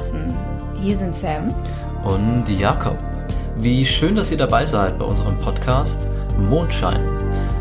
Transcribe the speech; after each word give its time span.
draußen. 0.00 0.34
Hier 0.82 0.96
sind 0.96 1.14
Sam 1.14 1.54
und 2.04 2.48
Jakob. 2.48 2.96
Wie 3.58 3.84
schön, 3.84 4.16
dass 4.16 4.30
ihr 4.30 4.38
dabei 4.38 4.64
seid 4.64 4.98
bei 4.98 5.04
unserem 5.04 5.36
Podcast 5.38 6.08
Mondschein. 6.38 7.06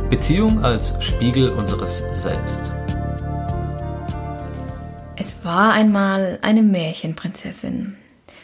Beziehung 0.09 0.63
als 0.63 0.93
Spiegel 1.01 1.49
unseres 1.49 2.01
Selbst. 2.13 2.71
Es 5.17 5.43
war 5.43 5.73
einmal 5.73 6.39
eine 6.41 6.61
Märchenprinzessin. 6.63 7.97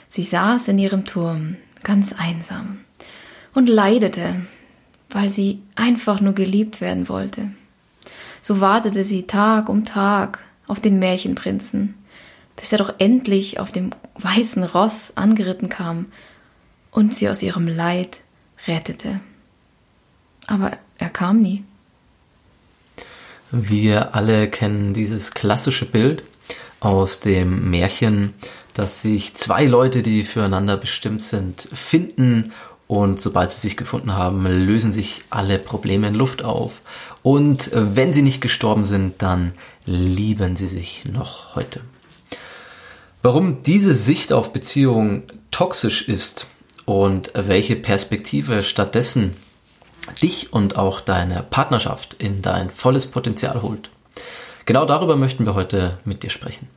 Sie 0.10 0.24
saß 0.24 0.68
in 0.68 0.78
ihrem 0.78 1.06
Turm, 1.06 1.56
ganz 1.82 2.14
einsam, 2.18 2.80
und 3.54 3.68
leidete, 3.68 4.42
weil 5.10 5.30
sie 5.30 5.62
einfach 5.76 6.20
nur 6.20 6.34
geliebt 6.34 6.82
werden 6.82 7.08
wollte. 7.08 7.52
So 8.42 8.60
wartete 8.60 9.06
sie 9.06 9.24
Tag 9.24 9.70
um 9.70 9.86
Tag 9.86 10.40
auf 10.68 10.82
den 10.82 11.00
Märchenprinzen, 11.00 11.96
bis 12.56 12.72
er 12.72 12.78
doch 12.78 12.94
endlich 12.98 13.60
auf 13.60 13.72
dem 13.72 13.92
weißen 14.18 14.64
Ross 14.64 15.14
angeritten 15.16 15.70
kam 15.70 16.08
und 16.92 17.14
sie 17.14 17.30
aus 17.30 17.42
ihrem 17.42 17.68
Leid 17.68 18.20
rettete. 18.68 19.20
Aber 20.48 20.72
er 20.98 21.10
kam 21.10 21.42
nie. 21.42 21.64
Wir 23.52 24.16
alle 24.16 24.50
kennen 24.50 24.94
dieses 24.94 25.32
klassische 25.32 25.86
Bild 25.86 26.24
aus 26.80 27.20
dem 27.20 27.70
Märchen, 27.70 28.34
dass 28.74 29.02
sich 29.02 29.34
zwei 29.34 29.66
Leute, 29.66 30.04
die 30.04 30.24
füreinander 30.24 30.78
bestimmt 30.78 31.22
sind, 31.22 31.68
finden 31.74 32.52
und 32.88 33.22
sobald 33.22 33.52
sie 33.52 33.62
sich 33.62 33.78
gefunden 33.78 34.14
haben, 34.14 34.46
lösen 34.46 34.94
sich 34.94 35.24
alle 35.30 35.58
Probleme 35.58 36.08
in 36.08 36.16
Luft 36.16 36.44
auf. 36.44 36.82
Und 37.24 37.72
wenn 37.74 38.14
sie 38.14 38.22
nicht 38.22 38.42
gestorben 38.42 38.86
sind, 38.86 39.22
dann 39.22 39.54
lieben 39.86 40.56
sie 40.56 40.68
sich 40.68 41.06
noch 41.06 41.56
heute. 41.56 41.82
Warum 43.26 43.64
diese 43.64 43.96
Sicht 43.96 44.32
auf 44.32 44.54
Beziehungen 44.54 45.24
toxisch 45.50 46.08
ist 46.08 46.46
und 46.86 47.32
welche 47.34 47.76
Perspektive 47.76 48.62
stattdessen 48.62 49.36
dich 50.22 50.54
und 50.54 50.76
auch 50.78 51.02
deine 51.02 51.42
Partnerschaft 51.42 52.14
in 52.20 52.44
dein 52.44 52.70
volles 52.70 53.08
Potenzial 53.08 53.64
holt. 53.64 53.90
Genau 54.68 54.86
darüber 54.86 55.16
möchten 55.16 55.48
wir 55.48 55.56
heute 55.56 55.98
mit 56.06 56.22
dir 56.22 56.30
sprechen. 56.30 56.68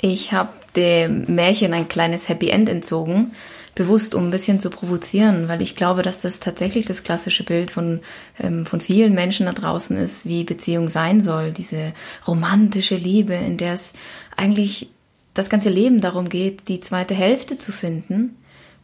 Ich 0.00 0.32
habe 0.32 0.48
dem 0.74 1.26
Märchen 1.26 1.74
ein 1.74 1.88
kleines 1.88 2.30
Happy 2.30 2.48
End 2.48 2.70
entzogen, 2.70 3.32
bewusst, 3.74 4.14
um 4.14 4.28
ein 4.28 4.30
bisschen 4.30 4.58
zu 4.58 4.70
provozieren, 4.70 5.48
weil 5.48 5.60
ich 5.60 5.76
glaube, 5.76 6.00
dass 6.00 6.20
das 6.20 6.40
tatsächlich 6.40 6.86
das 6.86 7.02
klassische 7.02 7.44
Bild 7.44 7.70
von, 7.70 8.00
ähm, 8.42 8.64
von 8.64 8.80
vielen 8.80 9.12
Menschen 9.12 9.44
da 9.44 9.52
draußen 9.52 9.98
ist, 9.98 10.24
wie 10.24 10.44
Beziehung 10.44 10.88
sein 10.88 11.20
soll. 11.20 11.50
Diese 11.50 11.92
romantische 12.26 12.96
Liebe, 12.96 13.34
in 13.34 13.58
der 13.58 13.74
es 13.74 13.92
eigentlich 14.36 14.88
das 15.34 15.50
ganze 15.50 15.68
Leben 15.68 16.00
darum 16.00 16.28
geht, 16.28 16.68
die 16.68 16.80
zweite 16.80 17.14
Hälfte 17.14 17.58
zu 17.58 17.72
finden, 17.72 18.36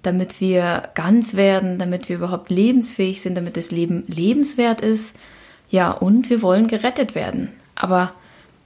damit 0.03 0.41
wir 0.41 0.91
ganz 0.95 1.35
werden, 1.35 1.79
damit 1.79 2.09
wir 2.09 2.17
überhaupt 2.17 2.51
lebensfähig 2.51 3.21
sind, 3.21 3.37
damit 3.37 3.57
das 3.57 3.71
Leben 3.71 4.05
lebenswert 4.07 4.81
ist. 4.81 5.15
Ja, 5.71 5.93
und 5.93 6.31
wir 6.31 6.43
wollen 6.43 6.67
gerettet 6.67 7.15
werden. 7.15 7.49
Aber 7.75 8.13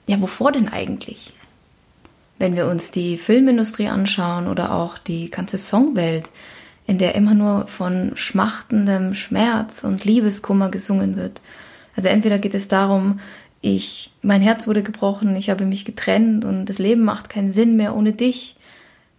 ja, 0.06 0.20
wovor 0.20 0.52
denn 0.52 0.68
eigentlich? 0.68 1.32
Wenn 2.38 2.56
wir 2.56 2.66
uns 2.66 2.90
die 2.90 3.18
Filmindustrie 3.18 3.88
anschauen 3.88 4.48
oder 4.48 4.74
auch 4.74 4.98
die 4.98 5.30
ganze 5.30 5.58
Songwelt, 5.58 6.30
in 6.86 6.98
der 6.98 7.14
immer 7.14 7.34
nur 7.34 7.66
von 7.66 8.12
schmachtendem 8.14 9.14
Schmerz 9.14 9.84
und 9.84 10.04
Liebeskummer 10.04 10.70
gesungen 10.70 11.16
wird. 11.16 11.40
Also 11.96 12.08
entweder 12.08 12.38
geht 12.38 12.54
es 12.54 12.68
darum, 12.68 13.20
ich, 13.64 14.10
mein 14.20 14.42
Herz 14.42 14.66
wurde 14.66 14.82
gebrochen, 14.82 15.34
ich 15.36 15.48
habe 15.48 15.64
mich 15.64 15.86
getrennt 15.86 16.44
und 16.44 16.66
das 16.66 16.78
Leben 16.78 17.02
macht 17.02 17.30
keinen 17.30 17.50
Sinn 17.50 17.76
mehr 17.76 17.96
ohne 17.96 18.12
dich. 18.12 18.56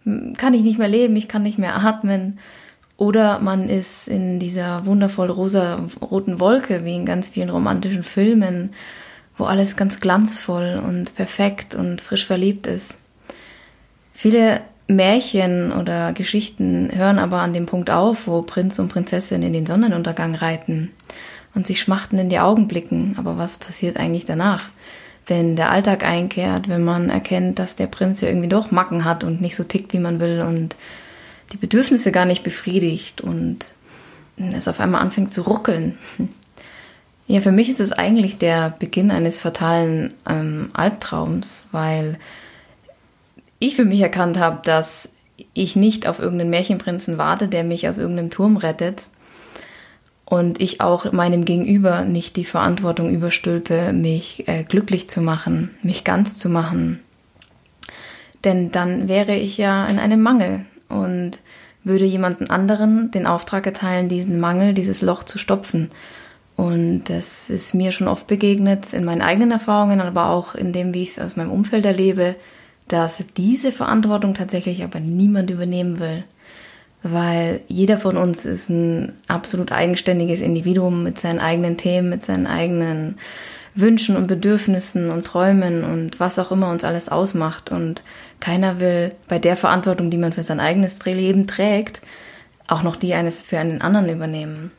Kann 0.04 0.54
ich 0.54 0.62
nicht 0.62 0.78
mehr 0.78 0.88
leben, 0.88 1.16
ich 1.16 1.26
kann 1.26 1.42
nicht 1.42 1.58
mehr 1.58 1.74
atmen. 1.76 2.38
Oder 2.96 3.40
man 3.40 3.68
ist 3.68 4.06
in 4.06 4.38
dieser 4.38 4.86
wundervoll 4.86 5.30
rosa-roten 5.30 6.38
Wolke, 6.38 6.84
wie 6.84 6.94
in 6.94 7.04
ganz 7.04 7.30
vielen 7.30 7.50
romantischen 7.50 8.04
Filmen, 8.04 8.70
wo 9.36 9.44
alles 9.44 9.76
ganz 9.76 9.98
glanzvoll 9.98 10.80
und 10.82 11.16
perfekt 11.16 11.74
und 11.74 12.00
frisch 12.00 12.24
verliebt 12.24 12.68
ist. 12.68 12.98
Viele 14.14 14.60
Märchen 14.86 15.72
oder 15.72 16.12
Geschichten 16.12 16.90
hören 16.94 17.18
aber 17.18 17.40
an 17.40 17.52
dem 17.52 17.66
Punkt 17.66 17.90
auf, 17.90 18.28
wo 18.28 18.42
Prinz 18.42 18.78
und 18.78 18.88
Prinzessin 18.88 19.42
in 19.42 19.52
den 19.52 19.66
Sonnenuntergang 19.66 20.36
reiten 20.36 20.92
und 21.56 21.66
sich 21.66 21.80
schmachten 21.80 22.18
in 22.18 22.28
die 22.28 22.38
Augen 22.38 22.68
blicken. 22.68 23.16
Aber 23.18 23.38
was 23.38 23.56
passiert 23.56 23.96
eigentlich 23.96 24.26
danach? 24.26 24.68
Wenn 25.26 25.56
der 25.56 25.72
Alltag 25.72 26.04
einkehrt, 26.04 26.68
wenn 26.68 26.84
man 26.84 27.10
erkennt, 27.10 27.58
dass 27.58 27.74
der 27.74 27.88
Prinz 27.88 28.20
ja 28.20 28.28
irgendwie 28.28 28.48
doch 28.48 28.70
Macken 28.70 29.04
hat 29.04 29.24
und 29.24 29.40
nicht 29.40 29.56
so 29.56 29.64
tickt, 29.64 29.92
wie 29.92 29.98
man 29.98 30.20
will 30.20 30.42
und 30.42 30.76
die 31.52 31.56
Bedürfnisse 31.56 32.12
gar 32.12 32.26
nicht 32.26 32.44
befriedigt 32.44 33.22
und 33.22 33.72
es 34.36 34.68
auf 34.68 34.78
einmal 34.78 35.00
anfängt 35.00 35.32
zu 35.32 35.42
ruckeln. 35.42 35.98
Ja, 37.28 37.40
für 37.40 37.50
mich 37.50 37.68
ist 37.68 37.80
es 37.80 37.90
eigentlich 37.90 38.38
der 38.38 38.70
Beginn 38.78 39.10
eines 39.10 39.40
fatalen 39.40 40.14
ähm, 40.28 40.70
Albtraums, 40.74 41.66
weil 41.72 42.20
ich 43.58 43.74
für 43.74 43.84
mich 43.84 44.00
erkannt 44.00 44.38
habe, 44.38 44.60
dass 44.62 45.08
ich 45.52 45.74
nicht 45.74 46.06
auf 46.06 46.20
irgendeinen 46.20 46.50
Märchenprinzen 46.50 47.18
warte, 47.18 47.48
der 47.48 47.64
mich 47.64 47.88
aus 47.88 47.98
irgendeinem 47.98 48.30
Turm 48.30 48.56
rettet, 48.56 49.08
und 50.26 50.60
ich 50.60 50.80
auch 50.80 51.10
meinem 51.12 51.44
Gegenüber 51.44 52.04
nicht 52.04 52.36
die 52.36 52.44
Verantwortung 52.44 53.10
überstülpe, 53.10 53.92
mich 53.92 54.46
äh, 54.48 54.64
glücklich 54.64 55.08
zu 55.08 55.20
machen, 55.22 55.70
mich 55.82 56.02
ganz 56.04 56.36
zu 56.36 56.48
machen. 56.48 57.00
Denn 58.44 58.72
dann 58.72 59.08
wäre 59.08 59.34
ich 59.34 59.56
ja 59.56 59.86
in 59.86 59.98
einem 59.98 60.20
Mangel 60.20 60.66
und 60.88 61.38
würde 61.84 62.04
jemanden 62.04 62.50
anderen 62.50 63.12
den 63.12 63.26
Auftrag 63.26 63.66
erteilen, 63.66 64.08
diesen 64.08 64.40
Mangel, 64.40 64.74
dieses 64.74 65.00
Loch 65.00 65.22
zu 65.22 65.38
stopfen. 65.38 65.92
Und 66.56 67.04
das 67.04 67.48
ist 67.48 67.74
mir 67.74 67.92
schon 67.92 68.08
oft 68.08 68.26
begegnet 68.26 68.92
in 68.92 69.04
meinen 69.04 69.22
eigenen 69.22 69.52
Erfahrungen, 69.52 70.00
aber 70.00 70.30
auch 70.30 70.56
in 70.56 70.72
dem, 70.72 70.92
wie 70.92 71.02
ich 71.02 71.10
es 71.10 71.20
aus 71.20 71.36
meinem 71.36 71.52
Umfeld 71.52 71.84
erlebe, 71.84 72.34
dass 72.88 73.24
diese 73.36 73.70
Verantwortung 73.70 74.34
tatsächlich 74.34 74.82
aber 74.82 74.98
niemand 74.98 75.50
übernehmen 75.50 76.00
will 76.00 76.24
weil 77.12 77.60
jeder 77.68 77.98
von 77.98 78.16
uns 78.16 78.46
ist 78.46 78.68
ein 78.68 79.14
absolut 79.28 79.72
eigenständiges 79.72 80.40
Individuum 80.40 81.02
mit 81.02 81.18
seinen 81.18 81.38
eigenen 81.38 81.76
Themen, 81.76 82.08
mit 82.08 82.24
seinen 82.24 82.46
eigenen 82.46 83.18
Wünschen 83.74 84.16
und 84.16 84.26
Bedürfnissen 84.26 85.10
und 85.10 85.26
Träumen 85.26 85.84
und 85.84 86.18
was 86.18 86.38
auch 86.38 86.50
immer 86.50 86.70
uns 86.70 86.84
alles 86.84 87.08
ausmacht. 87.08 87.70
Und 87.70 88.02
keiner 88.40 88.80
will 88.80 89.14
bei 89.28 89.38
der 89.38 89.56
Verantwortung, 89.56 90.10
die 90.10 90.16
man 90.16 90.32
für 90.32 90.42
sein 90.42 90.60
eigenes 90.60 91.04
Leben 91.04 91.46
trägt, 91.46 92.00
auch 92.68 92.82
noch 92.82 92.96
die 92.96 93.14
eines 93.14 93.42
für 93.42 93.58
einen 93.58 93.82
anderen 93.82 94.08
übernehmen. 94.08 94.72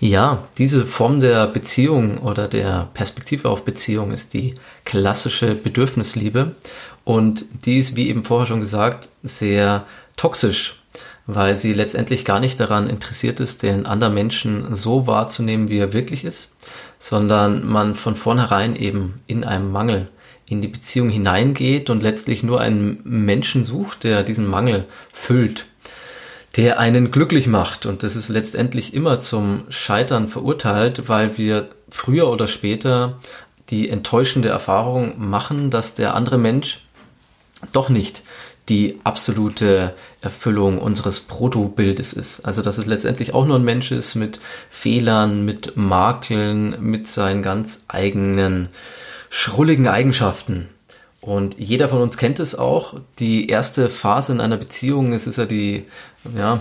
Ja, 0.00 0.48
diese 0.58 0.84
Form 0.84 1.20
der 1.20 1.46
Beziehung 1.46 2.18
oder 2.18 2.48
der 2.48 2.88
Perspektive 2.94 3.48
auf 3.48 3.64
Beziehung 3.64 4.10
ist 4.10 4.34
die 4.34 4.54
klassische 4.84 5.54
Bedürfnisliebe 5.54 6.56
und 7.04 7.44
die 7.64 7.78
ist, 7.78 7.96
wie 7.96 8.08
eben 8.08 8.24
vorher 8.24 8.46
schon 8.46 8.60
gesagt, 8.60 9.08
sehr 9.22 9.86
toxisch 10.16 10.82
weil 11.26 11.56
sie 11.56 11.72
letztendlich 11.72 12.24
gar 12.24 12.40
nicht 12.40 12.60
daran 12.60 12.88
interessiert 12.88 13.40
ist, 13.40 13.62
den 13.62 13.86
anderen 13.86 14.14
Menschen 14.14 14.74
so 14.74 15.06
wahrzunehmen, 15.06 15.68
wie 15.68 15.78
er 15.78 15.92
wirklich 15.92 16.24
ist, 16.24 16.54
sondern 16.98 17.66
man 17.66 17.94
von 17.94 18.14
vornherein 18.14 18.76
eben 18.76 19.20
in 19.26 19.44
einem 19.44 19.72
Mangel 19.72 20.08
in 20.46 20.60
die 20.60 20.68
Beziehung 20.68 21.08
hineingeht 21.08 21.88
und 21.88 22.02
letztlich 22.02 22.42
nur 22.42 22.60
einen 22.60 23.00
Menschen 23.04 23.64
sucht, 23.64 24.04
der 24.04 24.22
diesen 24.22 24.46
Mangel 24.46 24.84
füllt, 25.12 25.66
der 26.56 26.78
einen 26.78 27.10
glücklich 27.10 27.46
macht. 27.46 27.86
Und 27.86 28.02
das 28.02 28.14
ist 28.14 28.28
letztendlich 28.28 28.92
immer 28.92 29.20
zum 29.20 29.64
Scheitern 29.70 30.28
verurteilt, 30.28 31.08
weil 31.08 31.38
wir 31.38 31.70
früher 31.88 32.30
oder 32.30 32.46
später 32.46 33.18
die 33.70 33.88
enttäuschende 33.88 34.48
Erfahrung 34.48 35.14
machen, 35.16 35.70
dass 35.70 35.94
der 35.94 36.14
andere 36.14 36.36
Mensch 36.36 36.84
doch 37.72 37.88
nicht 37.88 38.22
die 38.68 39.00
absolute 39.04 39.94
Erfüllung 40.20 40.78
unseres 40.78 41.20
Protobildes 41.20 42.12
ist. 42.12 42.46
Also 42.46 42.62
dass 42.62 42.78
es 42.78 42.86
letztendlich 42.86 43.34
auch 43.34 43.44
nur 43.44 43.56
ein 43.56 43.64
Mensch 43.64 43.92
ist 43.92 44.14
mit 44.14 44.40
Fehlern, 44.70 45.44
mit 45.44 45.76
Makeln, 45.76 46.76
mit 46.80 47.06
seinen 47.06 47.42
ganz 47.42 47.84
eigenen 47.88 48.68
schrulligen 49.28 49.88
Eigenschaften. 49.88 50.68
Und 51.20 51.58
jeder 51.58 51.88
von 51.88 52.02
uns 52.02 52.18
kennt 52.18 52.38
es 52.38 52.54
auch. 52.54 53.00
Die 53.18 53.48
erste 53.48 53.88
Phase 53.88 54.32
in 54.32 54.40
einer 54.40 54.58
Beziehung, 54.58 55.14
es 55.14 55.26
ist 55.26 55.38
ja 55.38 55.46
die, 55.46 55.84
ja, 56.36 56.60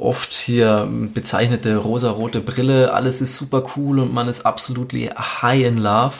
oft 0.00 0.32
hier 0.32 0.88
bezeichnete 0.90 1.76
rosarote 1.76 2.40
Brille. 2.40 2.94
Alles 2.94 3.20
ist 3.20 3.36
super 3.36 3.64
cool 3.76 3.98
und 3.98 4.12
man 4.14 4.28
ist 4.28 4.46
absolut 4.46 4.94
high 4.94 5.62
in 5.62 5.76
love. 5.76 6.16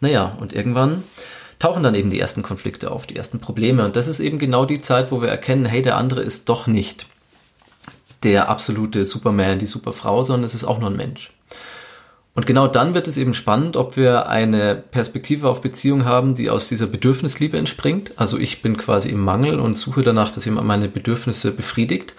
Naja, 0.00 0.36
und 0.38 0.52
irgendwann 0.52 1.02
tauchen 1.62 1.84
dann 1.84 1.94
eben 1.94 2.10
die 2.10 2.18
ersten 2.18 2.42
Konflikte 2.42 2.90
auf, 2.90 3.06
die 3.06 3.14
ersten 3.14 3.38
Probleme. 3.38 3.84
Und 3.84 3.94
das 3.94 4.08
ist 4.08 4.18
eben 4.18 4.40
genau 4.40 4.64
die 4.64 4.80
Zeit, 4.80 5.12
wo 5.12 5.22
wir 5.22 5.28
erkennen, 5.28 5.64
hey, 5.64 5.80
der 5.80 5.96
andere 5.96 6.20
ist 6.20 6.48
doch 6.48 6.66
nicht 6.66 7.06
der 8.24 8.48
absolute 8.48 9.04
Superman, 9.04 9.60
die 9.60 9.66
Superfrau, 9.66 10.24
sondern 10.24 10.42
es 10.42 10.54
ist 10.54 10.64
auch 10.64 10.80
nur 10.80 10.90
ein 10.90 10.96
Mensch. 10.96 11.32
Und 12.34 12.46
genau 12.46 12.66
dann 12.66 12.94
wird 12.94 13.06
es 13.06 13.16
eben 13.16 13.32
spannend, 13.32 13.76
ob 13.76 13.96
wir 13.96 14.28
eine 14.28 14.74
Perspektive 14.74 15.48
auf 15.48 15.60
Beziehung 15.60 16.04
haben, 16.04 16.34
die 16.34 16.50
aus 16.50 16.66
dieser 16.66 16.88
Bedürfnisliebe 16.88 17.56
entspringt. 17.56 18.12
Also 18.16 18.38
ich 18.38 18.60
bin 18.60 18.76
quasi 18.76 19.10
im 19.10 19.20
Mangel 19.20 19.60
und 19.60 19.76
suche 19.76 20.02
danach, 20.02 20.32
dass 20.32 20.44
jemand 20.44 20.66
meine 20.66 20.88
Bedürfnisse 20.88 21.52
befriedigt. 21.52 22.14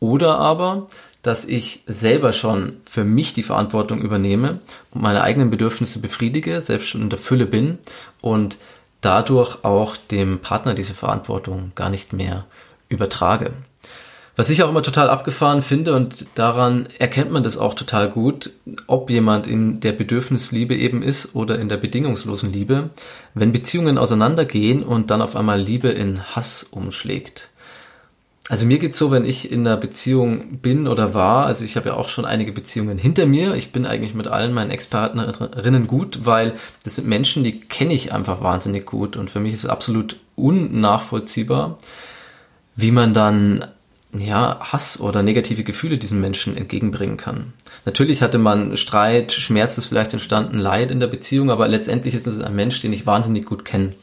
Oder 0.00 0.38
aber, 0.38 0.88
dass 1.24 1.46
ich 1.46 1.82
selber 1.86 2.34
schon 2.34 2.76
für 2.84 3.02
mich 3.02 3.32
die 3.32 3.42
Verantwortung 3.42 4.02
übernehme 4.02 4.60
und 4.92 5.02
meine 5.02 5.22
eigenen 5.22 5.50
Bedürfnisse 5.50 5.98
befriedige, 5.98 6.60
selbst 6.60 6.88
schon 6.88 7.00
in 7.00 7.10
der 7.10 7.18
Fülle 7.18 7.46
bin 7.46 7.78
und 8.20 8.58
dadurch 9.00 9.64
auch 9.64 9.96
dem 9.96 10.40
Partner 10.40 10.74
diese 10.74 10.94
Verantwortung 10.94 11.72
gar 11.74 11.88
nicht 11.88 12.12
mehr 12.12 12.44
übertrage. 12.90 13.52
Was 14.36 14.50
ich 14.50 14.62
auch 14.62 14.68
immer 14.68 14.82
total 14.82 15.08
abgefahren 15.08 15.62
finde 15.62 15.94
und 15.94 16.26
daran 16.34 16.88
erkennt 16.98 17.30
man 17.30 17.42
das 17.42 17.56
auch 17.56 17.72
total 17.72 18.10
gut, 18.10 18.50
ob 18.86 19.08
jemand 19.08 19.46
in 19.46 19.80
der 19.80 19.92
Bedürfnisliebe 19.92 20.74
eben 20.74 21.02
ist 21.02 21.34
oder 21.34 21.58
in 21.58 21.70
der 21.70 21.78
bedingungslosen 21.78 22.52
Liebe, 22.52 22.90
wenn 23.32 23.52
Beziehungen 23.52 23.96
auseinandergehen 23.96 24.82
und 24.82 25.10
dann 25.10 25.22
auf 25.22 25.36
einmal 25.36 25.60
Liebe 25.60 25.88
in 25.88 26.22
Hass 26.34 26.66
umschlägt. 26.70 27.48
Also 28.50 28.66
mir 28.66 28.78
geht's 28.78 28.98
so, 28.98 29.10
wenn 29.10 29.24
ich 29.24 29.50
in 29.50 29.66
einer 29.66 29.78
Beziehung 29.78 30.58
bin 30.58 30.86
oder 30.86 31.14
war, 31.14 31.46
also 31.46 31.64
ich 31.64 31.76
habe 31.76 31.88
ja 31.88 31.94
auch 31.94 32.10
schon 32.10 32.26
einige 32.26 32.52
Beziehungen 32.52 32.98
hinter 32.98 33.24
mir. 33.24 33.54
Ich 33.54 33.72
bin 33.72 33.86
eigentlich 33.86 34.14
mit 34.14 34.26
allen 34.26 34.52
meinen 34.52 34.70
Ex-Partnerinnen 34.70 35.86
gut, 35.86 36.26
weil 36.26 36.54
das 36.84 36.96
sind 36.96 37.08
Menschen, 37.08 37.42
die 37.42 37.58
kenne 37.58 37.94
ich 37.94 38.12
einfach 38.12 38.42
wahnsinnig 38.42 38.84
gut 38.84 39.16
und 39.16 39.30
für 39.30 39.40
mich 39.40 39.54
ist 39.54 39.64
es 39.64 39.70
absolut 39.70 40.18
unnachvollziehbar, 40.36 41.78
wie 42.76 42.90
man 42.90 43.14
dann 43.14 43.64
ja, 44.12 44.60
Hass 44.60 45.00
oder 45.00 45.22
negative 45.22 45.64
Gefühle 45.64 45.96
diesen 45.96 46.20
Menschen 46.20 46.56
entgegenbringen 46.56 47.16
kann. 47.16 47.54
Natürlich 47.86 48.22
hatte 48.22 48.38
man 48.38 48.76
Streit, 48.76 49.32
Schmerz 49.32 49.78
ist 49.78 49.86
vielleicht 49.86 50.12
entstanden, 50.12 50.58
Leid 50.58 50.90
in 50.90 51.00
der 51.00 51.06
Beziehung, 51.06 51.50
aber 51.50 51.66
letztendlich 51.66 52.14
ist 52.14 52.26
es 52.26 52.40
ein 52.40 52.54
Mensch, 52.54 52.80
den 52.80 52.92
ich 52.92 53.06
wahnsinnig 53.06 53.46
gut 53.46 53.64
kenne. 53.64 53.94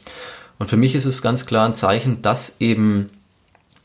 Und 0.58 0.68
für 0.68 0.76
mich 0.76 0.94
ist 0.94 1.06
es 1.06 1.22
ganz 1.22 1.46
klar 1.46 1.66
ein 1.66 1.74
Zeichen, 1.74 2.22
dass 2.22 2.56
eben 2.60 3.08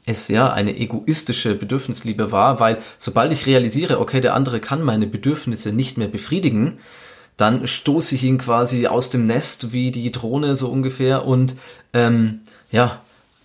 es 0.07 0.29
ja 0.29 0.51
eine 0.51 0.75
egoistische 0.77 1.53
Bedürfnisliebe 1.53 2.31
war, 2.31 2.59
weil 2.59 2.79
sobald 2.97 3.31
ich 3.31 3.45
realisiere, 3.45 3.99
okay, 3.99 4.21
der 4.21 4.33
andere 4.33 4.59
kann 4.59 4.81
meine 4.81 5.05
Bedürfnisse 5.05 5.73
nicht 5.73 5.97
mehr 5.97 6.07
befriedigen, 6.07 6.79
dann 7.35 7.67
stoße 7.67 8.15
ich 8.15 8.23
ihn 8.23 8.39
quasi 8.39 8.87
aus 8.87 9.11
dem 9.11 9.27
Nest 9.27 9.71
wie 9.73 9.91
die 9.91 10.11
Drohne 10.11 10.55
so 10.55 10.69
ungefähr 10.69 11.25
und 11.25 11.55
ähm, 11.93 12.39
ja, 12.71 13.01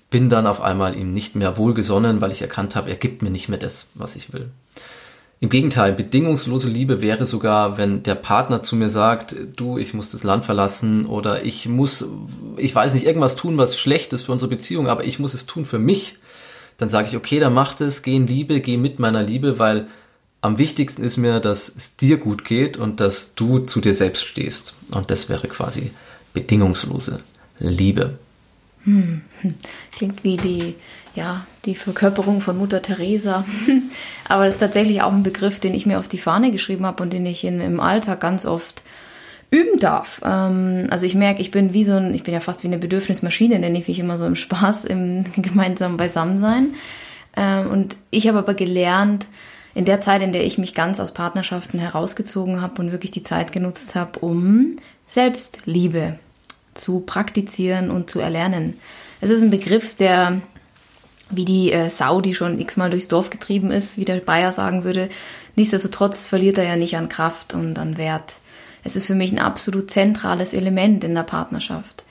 bin 0.09 0.31
dann 0.31 0.47
auf 0.47 0.63
einmal 0.63 0.97
ihm 0.97 1.11
nicht 1.11 1.37
mehr 1.37 1.59
wohlgesonnen, 1.59 2.21
weil 2.21 2.31
ich 2.31 2.41
erkannt 2.41 2.77
habe, 2.77 2.91
er 2.91 2.97
gibt 2.97 3.23
mir 3.23 3.31
nicht 3.31 3.49
mehr 3.49 3.59
das, 3.59 3.89
was 3.95 4.15
ich 4.15 4.33
will. 4.33 4.51
Im 5.41 5.51
Gegenteil, 5.51 5.93
bedingungslose 5.93 6.69
Liebe 6.69 7.01
wäre 7.01 7.25
sogar, 7.25 7.77
wenn 7.77 8.05
der 8.05 8.15
Partner 8.15 8.63
zu 8.63 8.77
mir 8.77 8.89
sagt, 8.89 9.35
du, 9.57 9.77
ich 9.77 9.93
muss 9.93 10.09
das 10.09 10.23
Land 10.23 10.45
verlassen 10.45 11.07
oder 11.07 11.45
ich 11.45 11.69
muss, 11.69 12.07
ich 12.57 12.73
weiß 12.73 12.95
nicht, 12.95 13.05
irgendwas 13.05 13.35
tun, 13.35 13.59
was 13.59 13.77
schlecht 13.77 14.13
ist 14.13 14.23
für 14.23 14.31
unsere 14.31 14.49
Beziehung, 14.49 14.87
aber 14.87 15.05
ich 15.05 15.19
muss 15.19 15.35
es 15.35 15.47
tun 15.47 15.65
für 15.65 15.81
mich. 15.81 16.19
Dann 16.79 16.89
sage 16.89 17.09
ich, 17.09 17.17
okay, 17.17 17.39
dann 17.39 17.55
mach 17.55 17.79
es, 17.81 18.03
geh 18.03 18.17
in 18.17 18.27
Liebe, 18.27 18.61
geh 18.61 18.77
mit 18.77 18.99
meiner 18.99 19.23
Liebe, 19.23 19.59
weil 19.59 19.89
am 20.41 20.59
wichtigsten 20.59 21.05
ist 21.05 21.17
mir, 21.17 21.39
dass 21.41 21.73
es 21.75 21.97
dir 21.97 22.17
gut 22.17 22.45
geht 22.45 22.77
und 22.77 23.01
dass 23.01 23.35
du 23.35 23.61
zu 23.61 23.81
dir 23.81 23.95
selbst 23.95 24.25
stehst. 24.25 24.75
Und 24.91 25.11
das 25.11 25.29
wäre 25.29 25.47
quasi 25.47 25.93
bedingungslose 26.35 27.21
Liebe. 27.59 28.19
Hm. 28.85 29.23
Klingt 29.93 30.25
wie 30.25 30.37
die, 30.37 30.75
ja, 31.15 31.47
die 31.65 31.77
Verkörperung 31.77 32.41
von 32.41 32.59
Mutter 32.59 32.83
Teresa. 32.83 33.45
Aber 34.29 34.45
das 34.45 34.55
ist 34.55 34.61
tatsächlich 34.61 35.03
auch 35.03 35.13
ein 35.13 35.23
Begriff, 35.23 35.61
den 35.61 35.75
ich 35.75 35.87
mir 35.87 36.01
auf 36.01 36.09
die 36.09 36.19
Fahne 36.19 36.51
geschrieben 36.51 36.87
habe 36.87 37.03
und 37.03 37.13
den 37.13 37.25
ich 37.25 37.45
in, 37.45 37.61
im 37.61 37.79
Alltag 37.79 38.21
ganz 38.21 38.45
oft 38.45 38.83
üben 39.53 39.79
darf. 39.79 40.21
Ähm, 40.25 40.89
also 40.91 41.07
ich 41.07 41.15
merke, 41.15 41.41
ich 41.41 41.53
bin 41.53 41.73
wie 41.73 41.85
so 41.85 41.93
ein, 41.93 42.15
ich 42.15 42.25
bin 42.25 42.35
ja 42.35 42.41
fast 42.41 42.65
wie 42.65 42.69
eine 42.69 42.79
Bedürfnismaschine, 42.79 43.59
nenne 43.59 43.79
ich 43.79 43.87
mich 43.87 44.01
immer 44.01 44.17
so 44.17 44.27
im 44.27 44.35
Spaß, 44.35 44.87
im 44.87 45.25
gemeinsamen 45.37 45.97
Beisammensein. 45.97 46.75
Ähm, 47.37 47.71
und 47.71 47.97
ich 48.11 48.27
habe 48.27 48.39
aber 48.39 48.55
gelernt, 48.55 49.27
in 49.75 49.85
der 49.85 50.01
Zeit, 50.01 50.21
in 50.21 50.33
der 50.33 50.45
ich 50.45 50.59
mich 50.59 50.75
ganz 50.75 51.01
aus 51.01 51.15
Partnerschaften 51.15 51.79
herausgezogen 51.79 52.61
habe 52.61 52.83
und 52.83 52.93
wirklich 52.93 53.11
die 53.11 53.23
Zeit 53.23 53.53
genutzt 53.53 53.95
habe, 53.95 54.19
um 54.19 54.77
Selbstliebe 55.07 56.19
zu 56.75 57.01
praktizieren 57.01 57.91
und 57.91 58.11
zu 58.11 58.21
erlernen. 58.21 58.79
Es 59.21 59.31
ist 59.31 59.43
ein 59.43 59.51
Begriff, 59.51 59.95
der 59.95 60.41
wie 61.31 61.45
die 61.47 61.73
äh, 61.73 61.89
Sau, 61.89 62.21
die 62.21 62.35
schon 62.35 62.61
x-mal 62.61 62.91
durchs 62.91 63.09
Dorf 63.09 63.31
getrieben 63.31 63.71
ist, 63.71 63.97
wie 63.97 64.05
der 64.05 64.17
Bayer 64.17 64.53
sagen 64.53 64.85
würde. 64.85 65.09
Nichtsdestotrotz 65.57 66.27
verliert 66.27 66.59
er 66.59 66.65
ja 66.65 66.77
nicht 66.77 66.97
an 66.97 67.09
Kraft 67.09 67.55
und 67.55 67.79
an 67.79 67.97
Wert. 67.97 68.35
Es 68.85 68.97
ist 68.97 69.07
für 69.07 69.15
mich 69.15 69.33
ein 69.33 69.39
absolut 69.39 69.91
zentrales 69.91 70.55
Element 70.55 71.05
in 71.05 71.15
der 71.15 71.23
Partnerschaft. 71.23 72.05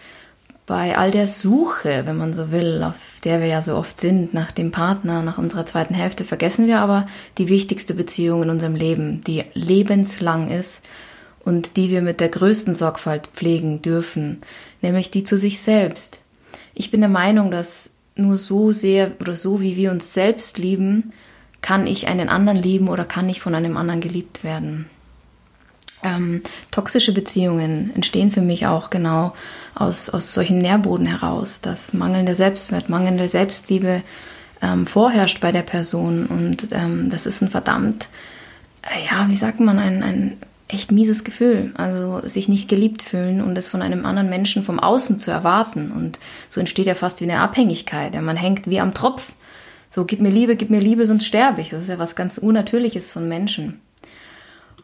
Bei 0.66 0.98
all 0.98 1.12
der 1.12 1.28
Suche, 1.28 2.04
wenn 2.06 2.18
man 2.18 2.34
so 2.34 2.52
will, 2.52 2.82
auf 2.84 3.20
der 3.24 3.42
wir 3.42 3.48
ja 3.48 3.62
so 3.62 3.76
oft 3.76 4.00
sind, 4.00 4.34
nach 4.34 4.52
dem 4.52 4.72
Partner, 4.72 5.22
nach 5.22 5.38
unserer 5.38 5.66
zweiten 5.66 5.94
Hälfte, 5.94 6.24
vergessen 6.24 6.68
wir 6.68 6.80
aber 6.80 7.08
die 7.38 7.50
wichtigste 7.50 7.94
Beziehung 7.94 8.44
in 8.44 8.50
unserem 8.50 8.76
Leben, 8.76 9.24
die 9.26 9.44
lebenslang 9.54 10.50
ist 10.50 10.84
und 11.44 11.76
die 11.76 11.90
wir 11.90 12.02
mit 12.02 12.20
der 12.20 12.30
größten 12.30 12.74
Sorgfalt 12.74 13.28
pflegen 13.28 13.82
dürfen, 13.82 14.40
nämlich 14.82 15.12
die 15.12 15.24
zu 15.24 15.38
sich 15.38 15.60
selbst. 15.62 16.22
Ich 16.74 16.92
bin 16.92 17.02
der 17.02 17.10
Meinung, 17.10 17.52
dass 17.52 17.92
nur 18.16 18.38
so 18.38 18.72
sehr 18.72 19.12
oder 19.20 19.36
so 19.36 19.62
wie 19.62 19.76
wir 19.76 19.92
uns 19.92 20.14
selbst 20.14 20.58
lieben, 20.58 21.12
kann 21.62 21.86
ich 21.86 22.08
einen 22.08 22.30
anderen 22.30 22.62
lieben 22.62 22.88
oder 22.88 23.04
kann 23.04 23.30
ich 23.30 23.42
von 23.42 23.56
einem 23.56 23.78
anderen 23.78 24.02
geliebt 24.02 24.44
werden. 24.44 24.90
Ähm, 26.04 26.42
toxische 26.72 27.14
Beziehungen 27.14 27.92
entstehen 27.96 28.32
für 28.32 28.42
mich 28.42 28.66
auch 28.66 28.90
genau 28.90 29.34
aus, 29.76 30.10
aus 30.10 30.34
solchen 30.34 30.58
Nährboden 30.58 31.06
heraus, 31.06 31.62
dass 31.62 31.94
mangelnder 31.94 32.36
Selbstwert, 32.36 32.90
mangelnde 32.90 33.28
Selbstliebe 33.30 34.02
ähm, 34.62 34.88
vorherrscht 34.88 35.42
bei 35.42 35.52
der 35.52 35.62
Person 35.62 36.26
und 36.26 36.68
ähm, 36.72 37.10
das 37.10 37.26
ist 37.26 37.42
ein 37.42 37.50
verdammt, 37.50 38.10
äh, 38.82 39.06
ja, 39.06 39.28
wie 39.30 39.36
sagt 39.36 39.60
man, 39.60 39.80
ein, 39.80 40.04
ein 40.04 40.38
echt 40.68 40.92
mieses 40.92 41.24
Gefühl. 41.24 41.72
Also 41.76 42.22
sich 42.24 42.48
nicht 42.48 42.70
geliebt 42.70 43.02
fühlen 43.02 43.42
und 43.42 43.58
es 43.58 43.68
von 43.68 43.82
einem 43.82 44.06
anderen 44.06 44.30
Menschen 44.30 44.64
vom 44.64 44.80
Außen 44.80 45.20
zu 45.20 45.32
erwarten. 45.32 45.92
Und 45.92 46.20
so 46.50 46.60
entsteht 46.60 46.88
ja 46.88 46.96
fast 46.96 47.20
wie 47.20 47.26
eine 47.26 47.42
Abhängigkeit. 47.42 48.14
Ja, 48.14 48.22
man 48.22 48.38
hängt 48.38 48.68
wie 48.68 48.80
am 48.80 48.94
Tropf. 48.94 49.34
So, 49.90 50.06
gib 50.06 50.22
mir 50.22 50.30
Liebe, 50.30 50.56
gib 50.56 50.70
mir 50.70 50.80
Liebe, 50.80 51.06
sonst 51.06 51.26
sterbe 51.26 51.62
ich. 51.62 51.70
Das 51.70 51.84
ist 51.84 51.90
ja 51.90 52.00
was 52.00 52.16
ganz 52.16 52.38
Unnatürliches 52.38 53.10
von 53.10 53.28
Menschen. 53.28 53.82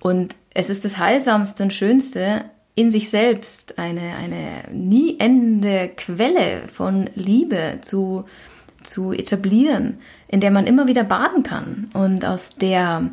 Und 0.02 0.36
es 0.58 0.72
ist 0.72 0.84
das 0.84 0.98
Heilsamste 0.98 1.62
und 1.62 1.72
Schönste, 1.72 2.46
in 2.74 2.90
sich 2.90 3.12
selbst 3.12 3.78
eine, 3.78 4.16
eine 4.16 4.64
nie 4.74 5.20
endende 5.20 5.92
Quelle 5.96 6.64
von 6.74 7.12
Liebe 7.14 7.78
zu, 7.82 8.26
zu 8.82 9.12
etablieren, 9.12 10.00
in 10.28 10.40
der 10.40 10.50
man 10.50 10.66
immer 10.66 10.88
wieder 10.88 11.04
baden 11.04 11.44
kann 11.44 11.92
und 11.94 12.26
aus 12.26 12.56
der 12.56 13.12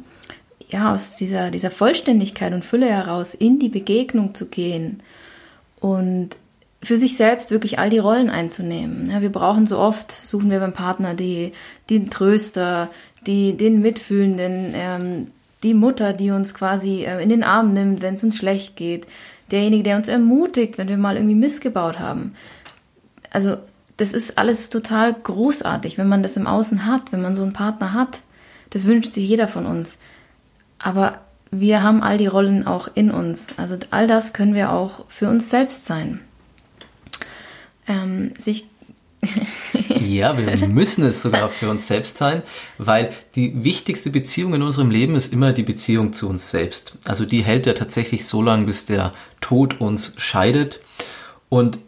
ja, 0.70 0.94
aus 0.94 1.16
dieser, 1.16 1.50
dieser 1.50 1.70
Vollständigkeit 1.70 2.54
und 2.54 2.64
Fülle 2.64 2.88
heraus 2.88 3.34
in 3.34 3.58
die 3.58 3.68
Begegnung 3.68 4.34
zu 4.34 4.46
gehen 4.46 5.02
und 5.80 6.30
für 6.82 6.96
sich 6.96 7.18
selbst 7.18 7.50
wirklich 7.50 7.78
all 7.78 7.90
die 7.90 7.98
Rollen 7.98 8.30
einzunehmen. 8.30 9.10
Ja, 9.10 9.20
wir 9.20 9.30
brauchen 9.30 9.66
so 9.66 9.78
oft, 9.78 10.10
suchen 10.10 10.50
wir 10.50 10.60
beim 10.60 10.72
Partner 10.72 11.12
die, 11.12 11.52
den 11.90 12.08
Tröster, 12.08 12.88
die, 13.26 13.54
den 13.54 13.82
Mitfühlenden, 13.82 14.72
ähm, 14.74 15.26
die 15.64 15.74
Mutter, 15.74 16.12
die 16.12 16.30
uns 16.30 16.54
quasi 16.54 17.04
äh, 17.04 17.22
in 17.22 17.28
den 17.28 17.42
Arm 17.42 17.72
nimmt, 17.72 18.02
wenn 18.02 18.14
es 18.14 18.22
uns 18.22 18.36
schlecht 18.36 18.76
geht, 18.76 19.06
derjenige, 19.50 19.82
der 19.82 19.96
uns 19.96 20.08
ermutigt, 20.08 20.78
wenn 20.78 20.88
wir 20.88 20.98
mal 20.98 21.16
irgendwie 21.16 21.34
missgebaut 21.34 21.98
haben. 21.98 22.34
Also 23.30 23.56
das 23.96 24.12
ist 24.12 24.38
alles 24.38 24.70
total 24.70 25.14
großartig, 25.14 25.98
wenn 25.98 26.08
man 26.08 26.22
das 26.22 26.36
im 26.36 26.46
Außen 26.46 26.86
hat, 26.86 27.12
wenn 27.12 27.22
man 27.22 27.34
so 27.34 27.42
einen 27.42 27.52
Partner 27.52 27.92
hat. 27.92 28.20
Das 28.70 28.86
wünscht 28.86 29.12
sich 29.12 29.28
jeder 29.28 29.48
von 29.48 29.66
uns. 29.66 29.98
Aber 30.78 31.20
wir 31.50 31.82
haben 31.82 32.02
all 32.02 32.18
die 32.18 32.26
Rollen 32.26 32.66
auch 32.66 32.88
in 32.94 33.10
uns. 33.10 33.48
Also 33.56 33.76
all 33.90 34.06
das 34.06 34.32
können 34.32 34.54
wir 34.54 34.72
auch 34.72 35.04
für 35.08 35.28
uns 35.28 35.50
selbst 35.50 35.86
sein. 35.86 36.20
Ähm, 37.86 38.32
sich 38.38 38.66
ja, 40.04 40.36
wir 40.38 40.68
müssen 40.68 41.04
es 41.04 41.22
sogar 41.22 41.48
für 41.48 41.70
uns 41.70 41.86
selbst 41.86 42.16
sein, 42.16 42.42
weil 42.78 43.10
die 43.34 43.64
wichtigste 43.64 44.10
Beziehung 44.10 44.54
in 44.54 44.62
unserem 44.62 44.90
Leben 44.90 45.16
ist 45.16 45.32
immer 45.32 45.52
die 45.52 45.62
Beziehung 45.62 46.12
zu 46.12 46.28
uns 46.28 46.50
selbst. 46.50 46.96
Also 47.04 47.24
die 47.24 47.42
hält 47.42 47.66
ja 47.66 47.72
tatsächlich 47.72 48.26
so 48.26 48.42
lange, 48.42 48.66
bis 48.66 48.84
der 48.84 49.12
Tod 49.40 49.80
uns 49.80 50.12
scheidet. 50.18 50.80
Und 51.48 51.78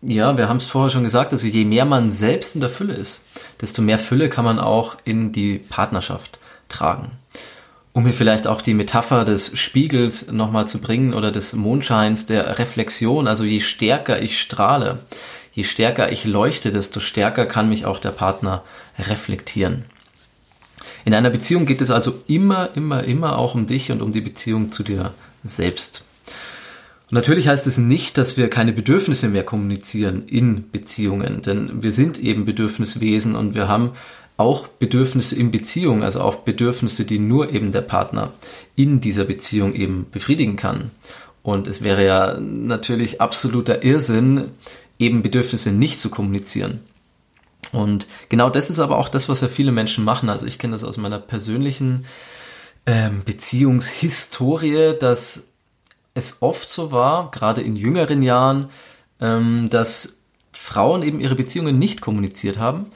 ja, 0.00 0.36
wir 0.36 0.48
haben 0.48 0.58
es 0.58 0.66
vorher 0.66 0.90
schon 0.90 1.02
gesagt, 1.02 1.32
also 1.32 1.46
je 1.46 1.64
mehr 1.64 1.84
man 1.84 2.12
selbst 2.12 2.54
in 2.54 2.60
der 2.60 2.70
Fülle 2.70 2.94
ist, 2.94 3.24
desto 3.60 3.82
mehr 3.82 3.98
Fülle 3.98 4.28
kann 4.28 4.44
man 4.44 4.58
auch 4.58 4.96
in 5.04 5.32
die 5.32 5.58
Partnerschaft 5.58 6.38
tragen 6.68 7.10
um 7.98 8.04
hier 8.04 8.14
vielleicht 8.14 8.46
auch 8.46 8.62
die 8.62 8.74
Metapher 8.74 9.24
des 9.24 9.58
Spiegels 9.58 10.30
nochmal 10.30 10.68
zu 10.68 10.80
bringen 10.80 11.14
oder 11.14 11.32
des 11.32 11.52
Mondscheins, 11.52 12.26
der 12.26 12.60
Reflexion, 12.60 13.26
also 13.26 13.42
je 13.42 13.58
stärker 13.60 14.22
ich 14.22 14.40
strahle, 14.40 15.00
je 15.58 15.64
stärker 15.64 16.12
ich 16.12 16.24
leuchte, 16.24 16.70
desto 16.70 17.00
stärker 17.00 17.44
kann 17.44 17.68
mich 17.68 17.84
auch 17.84 17.98
der 17.98 18.12
Partner 18.12 18.62
reflektieren. 18.96 19.86
In 21.04 21.14
einer 21.14 21.30
Beziehung 21.30 21.66
geht 21.66 21.80
es 21.80 21.90
also 21.90 22.14
immer, 22.28 22.68
immer, 22.76 23.02
immer 23.02 23.36
auch 23.36 23.56
um 23.56 23.66
dich 23.66 23.90
und 23.90 24.00
um 24.00 24.12
die 24.12 24.20
Beziehung 24.20 24.70
zu 24.70 24.84
dir 24.84 25.14
selbst. 25.42 26.04
Und 27.10 27.14
natürlich 27.14 27.48
heißt 27.48 27.66
es 27.66 27.76
nicht, 27.76 28.18
dass 28.18 28.36
wir 28.36 28.48
keine 28.48 28.72
Bedürfnisse 28.72 29.28
mehr 29.28 29.42
kommunizieren 29.42 30.28
in 30.28 30.70
Beziehungen, 30.70 31.42
denn 31.42 31.82
wir 31.82 31.90
sind 31.90 32.20
eben 32.20 32.44
Bedürfniswesen 32.44 33.34
und 33.34 33.56
wir 33.56 33.66
haben 33.66 33.94
auch 34.36 34.68
Bedürfnisse 34.68 35.34
in 35.34 35.50
Beziehung, 35.50 36.04
also 36.04 36.20
auch 36.20 36.36
Bedürfnisse, 36.36 37.04
die 37.04 37.18
nur 37.18 37.52
eben 37.52 37.72
der 37.72 37.80
Partner 37.80 38.32
in 38.76 39.00
dieser 39.00 39.24
Beziehung 39.24 39.74
eben 39.74 40.06
befriedigen 40.12 40.54
kann. 40.54 40.92
Und 41.42 41.66
es 41.66 41.82
wäre 41.82 42.06
ja 42.06 42.38
natürlich 42.38 43.20
absoluter 43.20 43.82
Irrsinn, 43.82 44.50
eben 44.98 45.22
Bedürfnisse 45.22 45.72
nicht 45.72 46.00
zu 46.00 46.10
kommunizieren. 46.10 46.80
Und 47.72 48.06
genau 48.28 48.50
das 48.50 48.70
ist 48.70 48.78
aber 48.78 48.98
auch 48.98 49.08
das, 49.08 49.28
was 49.28 49.40
ja 49.40 49.48
viele 49.48 49.72
Menschen 49.72 50.04
machen. 50.04 50.28
Also 50.28 50.46
ich 50.46 50.58
kenne 50.58 50.72
das 50.72 50.84
aus 50.84 50.96
meiner 50.96 51.18
persönlichen 51.18 52.06
ähm, 52.86 53.22
Beziehungshistorie, 53.24 54.94
dass 54.98 55.42
es 56.14 56.38
oft 56.40 56.68
so 56.70 56.92
war, 56.92 57.30
gerade 57.30 57.60
in 57.60 57.76
jüngeren 57.76 58.22
Jahren, 58.22 58.70
ähm, 59.20 59.68
dass 59.70 60.16
Frauen 60.52 61.02
eben 61.02 61.20
ihre 61.20 61.34
Beziehungen 61.34 61.78
nicht 61.78 62.00
kommuniziert 62.00 62.58
haben, 62.58 62.86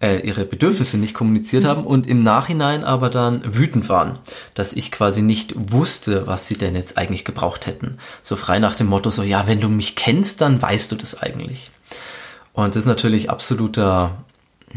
äh, 0.00 0.18
ihre 0.26 0.44
Bedürfnisse 0.44 0.98
nicht 0.98 1.14
kommuniziert 1.14 1.64
haben 1.64 1.84
und 1.84 2.06
im 2.06 2.22
Nachhinein 2.22 2.84
aber 2.84 3.10
dann 3.10 3.42
wütend 3.44 3.88
waren, 3.88 4.18
dass 4.54 4.72
ich 4.72 4.90
quasi 4.90 5.22
nicht 5.22 5.54
wusste, 5.56 6.26
was 6.26 6.46
sie 6.46 6.56
denn 6.56 6.74
jetzt 6.74 6.98
eigentlich 6.98 7.24
gebraucht 7.24 7.66
hätten. 7.66 7.98
So 8.22 8.36
frei 8.36 8.58
nach 8.58 8.74
dem 8.74 8.86
Motto, 8.86 9.10
so 9.10 9.22
ja, 9.22 9.46
wenn 9.46 9.60
du 9.60 9.68
mich 9.68 9.96
kennst, 9.96 10.40
dann 10.40 10.60
weißt 10.60 10.92
du 10.92 10.96
das 10.96 11.20
eigentlich. 11.20 11.70
Und 12.52 12.74
das 12.74 12.82
ist 12.84 12.88
natürlich 12.88 13.30
absoluter, 13.30 14.24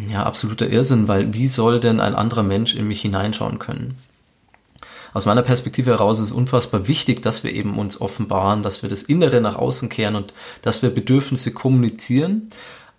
ja, 0.09 0.23
absoluter 0.23 0.67
Irrsinn, 0.67 1.07
weil 1.07 1.33
wie 1.33 1.47
soll 1.47 1.79
denn 1.79 1.99
ein 1.99 2.15
anderer 2.15 2.43
Mensch 2.43 2.75
in 2.75 2.87
mich 2.87 3.01
hineinschauen 3.01 3.59
können? 3.59 3.95
aus 5.17 5.25
meiner 5.25 5.41
Perspektive 5.41 5.89
heraus 5.89 6.19
ist 6.19 6.27
es 6.27 6.31
unfassbar 6.31 6.87
wichtig, 6.87 7.23
dass 7.23 7.43
wir 7.43 7.51
eben 7.51 7.79
uns 7.79 7.99
offenbaren, 7.99 8.61
dass 8.61 8.83
wir 8.83 8.89
das 8.89 9.01
Innere 9.01 9.41
nach 9.41 9.55
außen 9.55 9.89
kehren 9.89 10.15
und 10.15 10.31
dass 10.61 10.83
wir 10.83 10.91
Bedürfnisse 10.91 11.51
kommunizieren, 11.51 12.49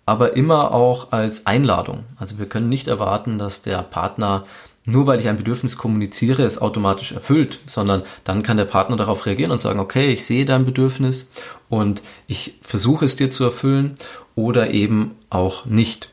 aber 0.09 0.35
immer 0.35 0.73
auch 0.73 1.11
als 1.11 1.45
Einladung. 1.45 2.03
Also 2.17 2.39
wir 2.39 2.47
können 2.47 2.67
nicht 2.67 2.87
erwarten, 2.87 3.37
dass 3.37 3.61
der 3.61 3.83
Partner 3.83 4.43
nur 4.85 5.05
weil 5.05 5.19
ich 5.19 5.29
ein 5.29 5.37
Bedürfnis 5.37 5.77
kommuniziere, 5.77 6.41
es 6.41 6.59
automatisch 6.59 7.11
erfüllt, 7.11 7.59
sondern 7.67 8.01
dann 8.23 8.41
kann 8.41 8.57
der 8.57 8.65
Partner 8.65 8.95
darauf 8.95 9.27
reagieren 9.27 9.51
und 9.51 9.61
sagen, 9.61 9.79
okay, 9.79 10.09
ich 10.09 10.25
sehe 10.25 10.45
dein 10.45 10.65
Bedürfnis 10.65 11.29
und 11.69 12.01
ich 12.25 12.55
versuche 12.63 13.05
es 13.05 13.15
dir 13.15 13.29
zu 13.29 13.43
erfüllen 13.43 13.97
oder 14.33 14.71
eben 14.71 15.11
auch 15.29 15.65
nicht. 15.65 16.09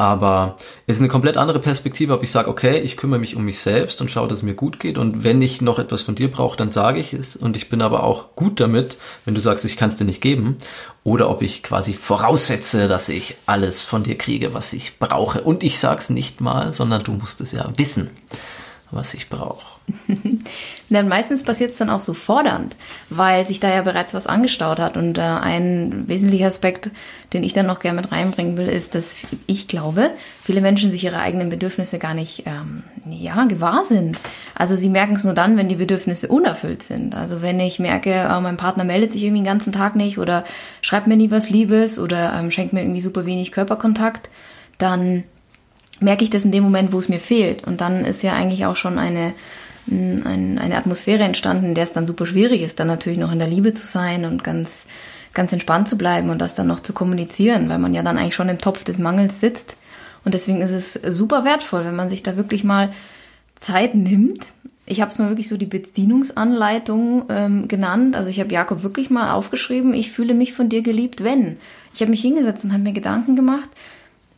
Aber 0.00 0.56
es 0.86 0.96
ist 0.96 1.02
eine 1.02 1.10
komplett 1.10 1.36
andere 1.36 1.58
Perspektive, 1.58 2.14
ob 2.14 2.22
ich 2.22 2.30
sage, 2.30 2.48
okay, 2.48 2.78
ich 2.78 2.96
kümmere 2.96 3.18
mich 3.18 3.36
um 3.36 3.44
mich 3.44 3.58
selbst 3.58 4.00
und 4.00 4.10
schaue, 4.10 4.28
dass 4.28 4.38
es 4.38 4.42
mir 4.42 4.54
gut 4.54 4.80
geht. 4.80 4.96
Und 4.96 5.24
wenn 5.24 5.42
ich 5.42 5.60
noch 5.60 5.78
etwas 5.78 6.00
von 6.00 6.14
dir 6.14 6.30
brauche, 6.30 6.56
dann 6.56 6.70
sage 6.70 6.98
ich 6.98 7.12
es. 7.12 7.36
Und 7.36 7.54
ich 7.54 7.68
bin 7.68 7.82
aber 7.82 8.02
auch 8.02 8.34
gut 8.34 8.60
damit, 8.60 8.96
wenn 9.26 9.34
du 9.34 9.42
sagst, 9.42 9.66
ich 9.66 9.76
kann 9.76 9.90
es 9.90 9.96
dir 9.96 10.06
nicht 10.06 10.22
geben. 10.22 10.56
Oder 11.04 11.28
ob 11.28 11.42
ich 11.42 11.62
quasi 11.62 11.92
voraussetze, 11.92 12.88
dass 12.88 13.10
ich 13.10 13.36
alles 13.44 13.84
von 13.84 14.02
dir 14.02 14.16
kriege, 14.16 14.54
was 14.54 14.72
ich 14.72 14.98
brauche. 14.98 15.42
Und 15.42 15.62
ich 15.62 15.78
sage 15.78 15.98
es 15.98 16.08
nicht 16.08 16.40
mal, 16.40 16.72
sondern 16.72 17.04
du 17.04 17.12
musst 17.12 17.42
es 17.42 17.52
ja 17.52 17.70
wissen, 17.76 18.08
was 18.92 19.14
ich 19.14 19.28
brauche. 19.28 19.80
Denn 20.88 21.08
meistens 21.08 21.42
passiert 21.42 21.72
es 21.72 21.78
dann 21.78 21.90
auch 21.90 22.00
so 22.00 22.14
fordernd, 22.14 22.76
weil 23.08 23.46
sich 23.46 23.60
da 23.60 23.68
ja 23.68 23.82
bereits 23.82 24.14
was 24.14 24.26
angestaut 24.26 24.78
hat. 24.78 24.96
Und 24.96 25.18
äh, 25.18 25.20
ein 25.20 26.04
wesentlicher 26.06 26.46
Aspekt, 26.46 26.90
den 27.32 27.42
ich 27.42 27.52
dann 27.52 27.66
noch 27.66 27.80
gerne 27.80 28.00
mit 28.00 28.12
reinbringen 28.12 28.56
will, 28.56 28.68
ist, 28.68 28.94
dass 28.94 29.18
ich 29.46 29.68
glaube, 29.68 30.10
viele 30.42 30.60
Menschen 30.60 30.90
sich 30.90 31.04
ihre 31.04 31.20
eigenen 31.20 31.48
Bedürfnisse 31.48 31.98
gar 31.98 32.14
nicht 32.14 32.44
ähm, 32.46 32.82
ja, 33.08 33.44
gewahr 33.44 33.84
sind. 33.84 34.18
Also 34.54 34.74
sie 34.74 34.88
merken 34.88 35.14
es 35.14 35.24
nur 35.24 35.34
dann, 35.34 35.56
wenn 35.56 35.68
die 35.68 35.76
Bedürfnisse 35.76 36.28
unerfüllt 36.28 36.82
sind. 36.82 37.14
Also 37.14 37.42
wenn 37.42 37.60
ich 37.60 37.78
merke, 37.78 38.10
äh, 38.10 38.40
mein 38.40 38.56
Partner 38.56 38.84
meldet 38.84 39.12
sich 39.12 39.22
irgendwie 39.22 39.42
den 39.42 39.46
ganzen 39.46 39.72
Tag 39.72 39.96
nicht 39.96 40.18
oder 40.18 40.44
schreibt 40.82 41.06
mir 41.06 41.16
nie 41.16 41.30
was 41.30 41.50
Liebes 41.50 41.98
oder 41.98 42.34
ähm, 42.34 42.50
schenkt 42.50 42.72
mir 42.72 42.82
irgendwie 42.82 43.00
super 43.00 43.26
wenig 43.26 43.52
Körperkontakt, 43.52 44.30
dann 44.78 45.24
merke 46.00 46.24
ich 46.24 46.30
das 46.30 46.44
in 46.44 46.52
dem 46.52 46.64
Moment, 46.64 46.92
wo 46.92 46.98
es 46.98 47.08
mir 47.08 47.20
fehlt. 47.20 47.66
Und 47.66 47.80
dann 47.80 48.04
ist 48.04 48.22
ja 48.22 48.32
eigentlich 48.32 48.66
auch 48.66 48.76
schon 48.76 48.98
eine 48.98 49.32
ein, 49.90 50.58
eine 50.58 50.76
Atmosphäre 50.76 51.24
entstanden, 51.24 51.66
in 51.66 51.74
der 51.74 51.84
es 51.84 51.92
dann 51.92 52.06
super 52.06 52.26
schwierig 52.26 52.62
ist, 52.62 52.80
dann 52.80 52.86
natürlich 52.86 53.18
noch 53.18 53.32
in 53.32 53.38
der 53.38 53.48
Liebe 53.48 53.74
zu 53.74 53.86
sein 53.86 54.24
und 54.24 54.44
ganz, 54.44 54.86
ganz 55.34 55.52
entspannt 55.52 55.88
zu 55.88 55.96
bleiben 55.98 56.30
und 56.30 56.38
das 56.38 56.54
dann 56.54 56.66
noch 56.66 56.80
zu 56.80 56.92
kommunizieren, 56.92 57.68
weil 57.68 57.78
man 57.78 57.94
ja 57.94 58.02
dann 58.02 58.18
eigentlich 58.18 58.34
schon 58.34 58.48
im 58.48 58.58
Topf 58.58 58.84
des 58.84 58.98
Mangels 58.98 59.40
sitzt. 59.40 59.76
Und 60.24 60.34
deswegen 60.34 60.60
ist 60.60 60.72
es 60.72 60.92
super 60.92 61.44
wertvoll, 61.44 61.84
wenn 61.84 61.96
man 61.96 62.10
sich 62.10 62.22
da 62.22 62.36
wirklich 62.36 62.62
mal 62.62 62.92
Zeit 63.58 63.94
nimmt. 63.94 64.52
Ich 64.86 65.00
habe 65.00 65.10
es 65.10 65.18
mal 65.18 65.28
wirklich 65.28 65.48
so 65.48 65.56
die 65.56 65.66
Bedienungsanleitung 65.66 67.24
ähm, 67.28 67.68
genannt. 67.68 68.16
Also 68.16 68.28
ich 68.28 68.40
habe 68.40 68.52
Jakob 68.52 68.82
wirklich 68.82 69.08
mal 69.08 69.32
aufgeschrieben, 69.32 69.94
ich 69.94 70.10
fühle 70.10 70.34
mich 70.34 70.52
von 70.52 70.68
dir 70.68 70.82
geliebt, 70.82 71.24
wenn. 71.24 71.56
Ich 71.94 72.00
habe 72.00 72.10
mich 72.10 72.20
hingesetzt 72.20 72.64
und 72.64 72.72
habe 72.72 72.82
mir 72.82 72.92
Gedanken 72.92 73.34
gemacht, 73.34 73.70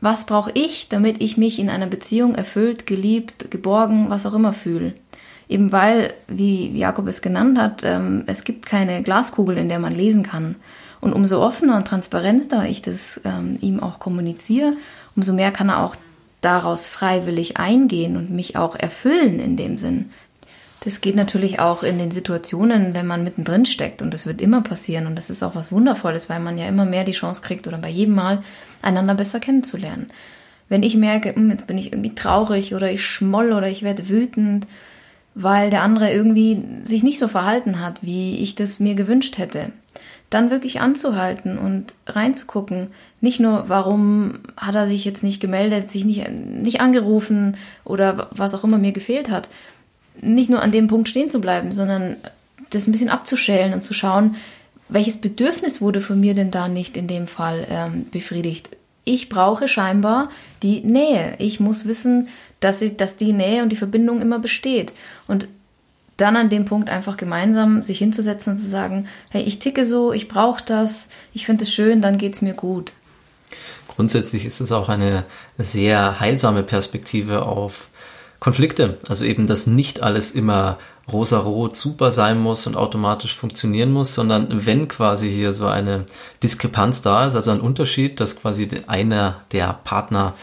was 0.02 0.26
brauche 0.26 0.50
ich, 0.52 0.88
damit 0.88 1.22
ich 1.22 1.38
mich 1.38 1.60
in 1.60 1.70
einer 1.70 1.86
Beziehung 1.86 2.34
erfüllt, 2.34 2.86
geliebt, 2.86 3.52
geborgen, 3.52 4.10
was 4.10 4.26
auch 4.26 4.34
immer 4.34 4.52
fühle. 4.52 4.94
Eben 5.48 5.70
weil, 5.70 6.12
wie 6.26 6.76
Jakob 6.76 7.06
es 7.06 7.22
genannt 7.22 7.56
hat, 7.56 7.82
ähm, 7.84 8.24
es 8.26 8.42
gibt 8.42 8.66
keine 8.66 9.04
Glaskugel, 9.04 9.56
in 9.56 9.68
der 9.68 9.78
man 9.78 9.94
lesen 9.94 10.24
kann. 10.24 10.56
Und 11.00 11.12
umso 11.12 11.40
offener 11.40 11.76
und 11.76 11.86
transparenter 11.86 12.68
ich 12.68 12.82
das 12.82 13.20
ähm, 13.24 13.58
ihm 13.60 13.80
auch 13.80 14.00
kommuniziere, 14.00 14.72
umso 15.14 15.32
mehr 15.32 15.52
kann 15.52 15.68
er 15.68 15.84
auch 15.84 15.94
daraus 16.40 16.86
freiwillig 16.86 17.58
eingehen 17.58 18.16
und 18.16 18.30
mich 18.30 18.56
auch 18.56 18.74
erfüllen 18.74 19.38
in 19.38 19.56
dem 19.56 19.78
Sinn. 19.78 20.10
Das 20.84 21.00
geht 21.00 21.14
natürlich 21.14 21.60
auch 21.60 21.84
in 21.84 21.98
den 21.98 22.10
Situationen, 22.10 22.94
wenn 22.94 23.06
man 23.06 23.22
mittendrin 23.22 23.64
steckt 23.66 24.02
und 24.02 24.12
das 24.12 24.26
wird 24.26 24.40
immer 24.40 24.62
passieren 24.62 25.06
und 25.06 25.14
das 25.14 25.30
ist 25.30 25.44
auch 25.44 25.54
was 25.54 25.70
Wundervolles, 25.70 26.28
weil 26.28 26.40
man 26.40 26.58
ja 26.58 26.66
immer 26.66 26.84
mehr 26.84 27.04
die 27.04 27.12
Chance 27.12 27.40
kriegt 27.42 27.68
oder 27.68 27.78
bei 27.78 27.88
jedem 27.88 28.16
Mal 28.16 28.42
einander 28.82 29.14
besser 29.14 29.38
kennenzulernen. 29.38 30.08
Wenn 30.68 30.82
ich 30.82 30.96
merke, 30.96 31.34
hm, 31.34 31.50
jetzt 31.50 31.68
bin 31.68 31.78
ich 31.78 31.92
irgendwie 31.92 32.14
traurig 32.14 32.74
oder 32.74 32.90
ich 32.90 33.06
schmoll 33.06 33.52
oder 33.52 33.68
ich 33.68 33.82
werde 33.82 34.08
wütend, 34.08 34.66
weil 35.34 35.70
der 35.70 35.82
andere 35.82 36.12
irgendwie 36.12 36.60
sich 36.82 37.04
nicht 37.04 37.20
so 37.20 37.28
verhalten 37.28 37.80
hat, 37.80 38.02
wie 38.02 38.38
ich 38.38 38.56
das 38.56 38.80
mir 38.80 38.94
gewünscht 38.94 39.38
hätte. 39.38 39.70
Dann 40.30 40.50
wirklich 40.50 40.80
anzuhalten 40.80 41.58
und 41.58 41.94
reinzugucken. 42.06 42.88
Nicht 43.20 43.38
nur, 43.38 43.68
warum 43.68 44.40
hat 44.56 44.74
er 44.74 44.88
sich 44.88 45.04
jetzt 45.04 45.22
nicht 45.22 45.40
gemeldet, 45.40 45.90
sich 45.90 46.04
nicht, 46.04 46.28
nicht 46.30 46.80
angerufen 46.80 47.56
oder 47.84 48.28
was 48.32 48.54
auch 48.54 48.64
immer 48.64 48.78
mir 48.78 48.92
gefehlt 48.92 49.30
hat. 49.30 49.48
Nicht 50.22 50.48
nur 50.48 50.62
an 50.62 50.72
dem 50.72 50.86
Punkt 50.86 51.08
stehen 51.08 51.30
zu 51.30 51.40
bleiben, 51.40 51.72
sondern 51.72 52.16
das 52.70 52.86
ein 52.86 52.92
bisschen 52.92 53.10
abzuschälen 53.10 53.74
und 53.74 53.82
zu 53.82 53.92
schauen, 53.92 54.36
welches 54.88 55.20
Bedürfnis 55.20 55.80
wurde 55.80 56.00
von 56.00 56.18
mir 56.18 56.34
denn 56.34 56.50
da 56.50 56.68
nicht 56.68 56.96
in 56.96 57.06
dem 57.06 57.26
Fall 57.26 57.66
ähm, 57.70 58.06
befriedigt. 58.10 58.70
Ich 59.04 59.28
brauche 59.28 59.68
scheinbar 59.68 60.30
die 60.62 60.80
Nähe. 60.80 61.34
Ich 61.38 61.60
muss 61.60 61.86
wissen, 61.86 62.28
dass, 62.60 62.82
ich, 62.82 62.96
dass 62.96 63.16
die 63.16 63.32
Nähe 63.32 63.62
und 63.62 63.70
die 63.70 63.76
Verbindung 63.76 64.20
immer 64.20 64.38
besteht. 64.38 64.92
Und 65.26 65.48
dann 66.16 66.36
an 66.36 66.50
dem 66.50 66.66
Punkt 66.66 66.88
einfach 66.88 67.16
gemeinsam 67.16 67.82
sich 67.82 67.98
hinzusetzen 67.98 68.52
und 68.52 68.58
zu 68.58 68.68
sagen, 68.68 69.08
hey, 69.30 69.42
ich 69.42 69.58
ticke 69.58 69.84
so, 69.84 70.12
ich 70.12 70.28
brauche 70.28 70.62
das, 70.64 71.08
ich 71.34 71.46
finde 71.46 71.64
es 71.64 71.72
schön, 71.72 72.00
dann 72.00 72.18
geht 72.18 72.34
es 72.34 72.42
mir 72.42 72.54
gut. 72.54 72.92
Grundsätzlich 73.88 74.44
ist 74.44 74.60
es 74.60 74.72
auch 74.72 74.88
eine 74.88 75.24
sehr 75.58 76.20
heilsame 76.20 76.62
Perspektive 76.62 77.44
auf 77.44 77.88
Konflikte. 78.42 78.98
Also 79.08 79.24
eben, 79.24 79.46
dass 79.46 79.68
nicht 79.68 80.02
alles 80.02 80.32
immer 80.32 80.76
rosa-rot 81.10 81.76
super 81.76 82.10
sein 82.10 82.40
muss 82.40 82.66
und 82.66 82.76
automatisch 82.76 83.36
funktionieren 83.36 83.92
muss, 83.92 84.14
sondern 84.14 84.66
wenn 84.66 84.88
quasi 84.88 85.30
hier 85.30 85.52
so 85.52 85.66
eine 85.66 86.06
Diskrepanz 86.42 87.02
da 87.02 87.24
ist, 87.24 87.36
also 87.36 87.52
ein 87.52 87.60
Unterschied, 87.60 88.18
dass 88.18 88.34
quasi 88.34 88.68
einer 88.88 89.36
der 89.52 89.78
Partner 89.84 90.34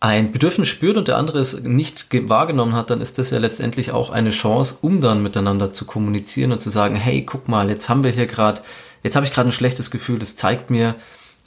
ein 0.00 0.32
Bedürfnis 0.32 0.66
spürt 0.66 0.96
und 0.96 1.06
der 1.06 1.18
andere 1.18 1.38
es 1.38 1.60
nicht 1.60 2.06
wahrgenommen 2.28 2.74
hat, 2.74 2.90
dann 2.90 3.00
ist 3.00 3.16
das 3.16 3.30
ja 3.30 3.38
letztendlich 3.38 3.92
auch 3.92 4.10
eine 4.10 4.30
Chance, 4.30 4.78
um 4.80 5.00
dann 5.00 5.22
miteinander 5.22 5.70
zu 5.70 5.84
kommunizieren 5.84 6.50
und 6.50 6.60
zu 6.60 6.70
sagen, 6.70 6.96
hey, 6.96 7.22
guck 7.24 7.46
mal, 7.46 7.70
jetzt 7.70 7.88
haben 7.88 8.02
wir 8.02 8.10
hier 8.10 8.26
gerade, 8.26 8.60
jetzt 9.04 9.14
habe 9.14 9.24
ich 9.24 9.32
gerade 9.32 9.50
ein 9.50 9.52
schlechtes 9.52 9.92
Gefühl, 9.92 10.18
das 10.18 10.34
zeigt 10.34 10.70
mir, 10.70 10.96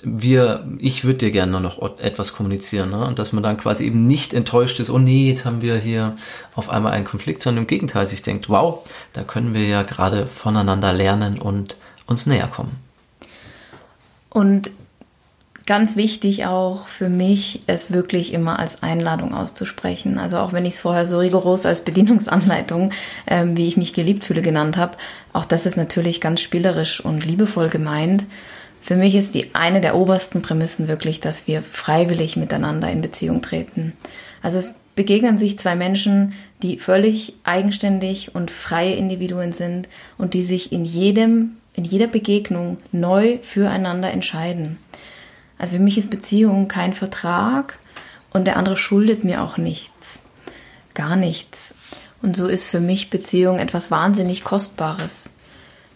wir, 0.04 0.68
ich 0.80 1.04
würde 1.04 1.20
dir 1.20 1.32
gerne 1.32 1.60
noch 1.60 1.82
etwas 2.00 2.34
kommunizieren, 2.34 2.90
ne? 2.90 3.06
Und 3.06 3.20
dass 3.20 3.34
man 3.34 3.44
dann 3.44 3.58
quasi 3.58 3.86
eben 3.86 4.06
nicht 4.06 4.34
enttäuscht 4.34 4.80
ist, 4.80 4.90
oh 4.90 5.00
nee, 5.00 5.30
jetzt 5.30 5.46
haben 5.46 5.62
wir 5.62 5.78
hier 5.78 6.16
auf 6.56 6.70
einmal 6.70 6.92
einen 6.94 7.06
Konflikt, 7.06 7.42
sondern 7.42 7.64
im 7.64 7.68
Gegenteil 7.68 8.06
sich 8.08 8.22
denkt, 8.22 8.50
wow, 8.50 8.88
da 9.14 9.24
können 9.24 9.54
wir 9.54 9.66
ja 9.66 9.84
gerade 9.84 10.28
voneinander 10.28 10.94
lernen 10.94 11.40
und 11.40 11.78
uns 12.06 12.26
näher 12.26 12.48
kommen. 12.48 12.78
Und 14.30 14.72
Ganz 15.66 15.96
wichtig 15.96 16.46
auch 16.46 16.88
für 16.88 17.08
mich, 17.08 17.62
es 17.68 17.94
wirklich 17.94 18.34
immer 18.34 18.60
als 18.60 18.84
Einladung 18.84 19.34
auszusprechen. 19.34 20.18
Also 20.18 20.40
auch 20.40 20.52
wenn 20.52 20.66
ich 20.66 20.74
es 20.74 20.80
vorher 20.82 21.06
so 21.06 21.20
rigoros 21.20 21.66
als 21.66 21.86
Bedienungsanleitung, 21.86 22.92
ähm, 23.28 23.56
wie 23.56 23.68
ich 23.68 23.78
mich 23.78 23.94
geliebt 23.94 24.26
fühle, 24.26 24.42
genannt 24.42 24.76
habe, 24.76 24.98
auch 25.32 25.46
das 25.46 25.66
ist 25.66 25.78
natürlich 25.78 26.20
ganz 26.20 26.42
spielerisch 26.42 27.00
und 27.00 27.26
liebevoll 27.26 27.70
gemeint. 27.70 28.26
Für 28.84 28.98
mich 28.98 29.16
ist 29.16 29.34
die 29.34 29.56
eine 29.56 29.80
der 29.80 29.96
obersten 29.96 30.42
Prämissen 30.42 30.90
wirklich, 30.90 31.22
dass 31.22 31.48
wir 31.48 31.62
freiwillig 31.62 32.36
miteinander 32.36 32.90
in 32.90 33.00
Beziehung 33.00 33.42
treten. 33.42 33.94
Also 34.42 34.58
es 34.58 34.76
begegnen 34.94 35.38
sich 35.38 35.58
zwei 35.58 35.78
Menschen, 35.78 36.34
die 36.62 36.78
völlig 36.80 37.34
eigenständig 37.46 38.36
und 38.36 38.52
freie 38.52 38.96
Individuen 38.96 39.54
sind 39.54 39.88
und 40.18 40.34
die 40.34 40.44
sich 40.44 40.74
in 40.74 40.84
jedem, 40.84 41.56
in 41.72 41.86
jeder 41.86 42.08
Begegnung 42.08 42.76
neu 42.92 43.40
füreinander 43.42 44.12
entscheiden. 44.12 44.78
Also 45.58 45.78
für 45.78 45.82
mich 45.82 45.98
ist 45.98 46.10
Beziehung 46.10 46.68
kein 46.68 46.92
Vertrag 46.92 47.80
und 48.34 48.48
der 48.48 48.58
andere 48.58 48.76
schuldet 48.76 49.24
mir 49.24 49.44
auch 49.44 49.58
nichts. 49.58 50.24
Gar 50.94 51.16
nichts. 51.16 51.74
Und 52.22 52.36
so 52.36 52.48
ist 52.48 52.68
für 52.68 52.82
mich 52.82 53.10
Beziehung 53.10 53.60
etwas 53.60 53.92
wahnsinnig 53.92 54.44
Kostbares. 54.44 55.30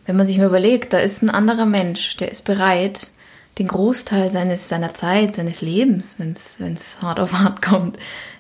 Wenn 0.08 0.16
man 0.16 0.26
sich 0.26 0.38
mal 0.38 0.48
überlegt, 0.48 0.94
da 0.94 0.98
ist 0.98 1.22
ein 1.22 1.30
anderer 1.30 1.66
Mensch, 1.66 2.16
der 2.18 2.32
ist 2.32 2.46
bereit, 2.46 3.12
den 3.60 3.68
Großteil 3.68 4.30
seines, 4.30 4.70
seiner 4.70 4.94
Zeit, 4.94 5.36
seines 5.36 5.62
Lebens, 5.62 6.16
wenn 6.18 6.32
es 6.32 7.02
hart 7.02 7.20
auf 7.20 7.34
hart 7.34 7.62
kommt, 7.62 7.98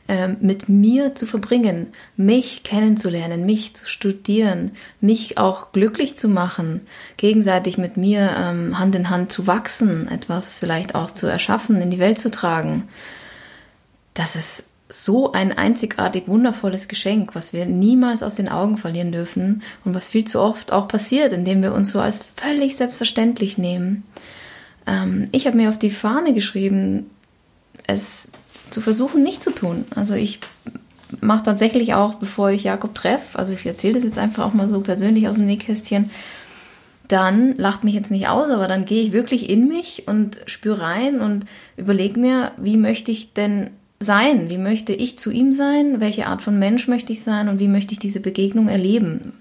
ähm, 0.07 0.37
mit 0.39 0.69
mir 0.69 1.15
zu 1.15 1.25
verbringen, 1.25 1.87
mich 2.15 2.63
kennenzulernen, 2.63 3.45
mich 3.45 3.75
zu 3.75 3.89
studieren, 3.89 4.71
mich 5.01 5.37
auch 5.37 5.73
glücklich 5.73 6.17
zu 6.17 6.29
machen, 6.29 6.81
gegenseitig 7.17 7.77
mit 7.77 7.97
mir 7.97 8.31
ähm, 8.37 8.79
Hand 8.79 8.95
in 8.95 9.09
Hand 9.09 9.33
zu 9.33 9.45
wachsen, 9.47 10.07
etwas 10.07 10.57
vielleicht 10.57 10.95
auch 10.95 11.11
zu 11.11 11.27
erschaffen, 11.27 11.81
in 11.81 11.89
die 11.89 11.99
Welt 11.99 12.19
zu 12.19 12.31
tragen. 12.31 12.87
Das 14.13 14.37
ist 14.37 14.69
so 14.89 15.33
ein 15.33 15.57
einzigartig 15.57 16.27
wundervolles 16.27 16.87
Geschenk, 16.87 17.35
was 17.35 17.51
wir 17.51 17.65
niemals 17.65 18.23
aus 18.23 18.35
den 18.35 18.47
Augen 18.47 18.77
verlieren 18.77 19.11
dürfen 19.11 19.61
und 19.83 19.93
was 19.93 20.07
viel 20.07 20.23
zu 20.23 20.39
oft 20.39 20.71
auch 20.71 20.87
passiert, 20.87 21.33
indem 21.33 21.61
wir 21.61 21.73
uns 21.73 21.91
so 21.91 21.99
als 21.99 22.21
völlig 22.35 22.77
selbstverständlich 22.77 23.57
nehmen. 23.57 24.03
Ähm, 24.85 25.27
ich 25.31 25.45
habe 25.45 25.57
mir 25.57 25.69
auf 25.69 25.77
die 25.77 25.89
Fahne 25.89 26.33
geschrieben, 26.33 27.09
es 27.85 28.29
zu 28.69 28.81
versuchen, 28.81 29.23
nicht 29.23 29.43
zu 29.43 29.51
tun. 29.51 29.85
Also 29.95 30.13
ich 30.13 30.39
mache 31.21 31.43
tatsächlich 31.43 31.93
auch, 31.93 32.15
bevor 32.15 32.49
ich 32.51 32.63
Jakob 32.63 32.95
treffe, 32.95 33.37
also 33.37 33.53
ich 33.53 33.65
erzähle 33.65 33.95
das 33.95 34.03
jetzt 34.03 34.19
einfach 34.19 34.45
auch 34.45 34.53
mal 34.53 34.69
so 34.69 34.81
persönlich 34.81 35.27
aus 35.27 35.35
dem 35.35 35.45
Nähkästchen, 35.45 36.11
dann 37.07 37.55
lacht 37.57 37.85
mich 37.85 37.93
jetzt 37.93 38.11
nicht 38.11 38.27
aus, 38.27 38.49
aber 38.49 38.67
dann 38.67 38.83
gehe 38.83 39.01
ich 39.01 39.13
wirklich 39.13 39.49
in 39.49 39.67
mich 39.67 40.03
und 40.07 40.39
spüre 40.45 40.81
rein 40.81 41.21
und 41.21 41.45
überlege 41.77 42.19
mir, 42.19 42.51
wie 42.57 42.75
möchte 42.75 43.11
ich 43.11 43.33
denn 43.33 43.71
sein? 43.99 44.49
Wie 44.49 44.57
möchte 44.57 44.93
ich 44.93 45.17
zu 45.17 45.31
ihm 45.31 45.51
sein? 45.51 45.99
Welche 45.99 46.27
Art 46.27 46.41
von 46.41 46.59
Mensch 46.59 46.87
möchte 46.87 47.13
ich 47.13 47.23
sein? 47.23 47.49
Und 47.49 47.59
wie 47.59 47.67
möchte 47.67 47.93
ich 47.93 47.99
diese 47.99 48.19
Begegnung 48.19 48.67
erleben? 48.67 49.33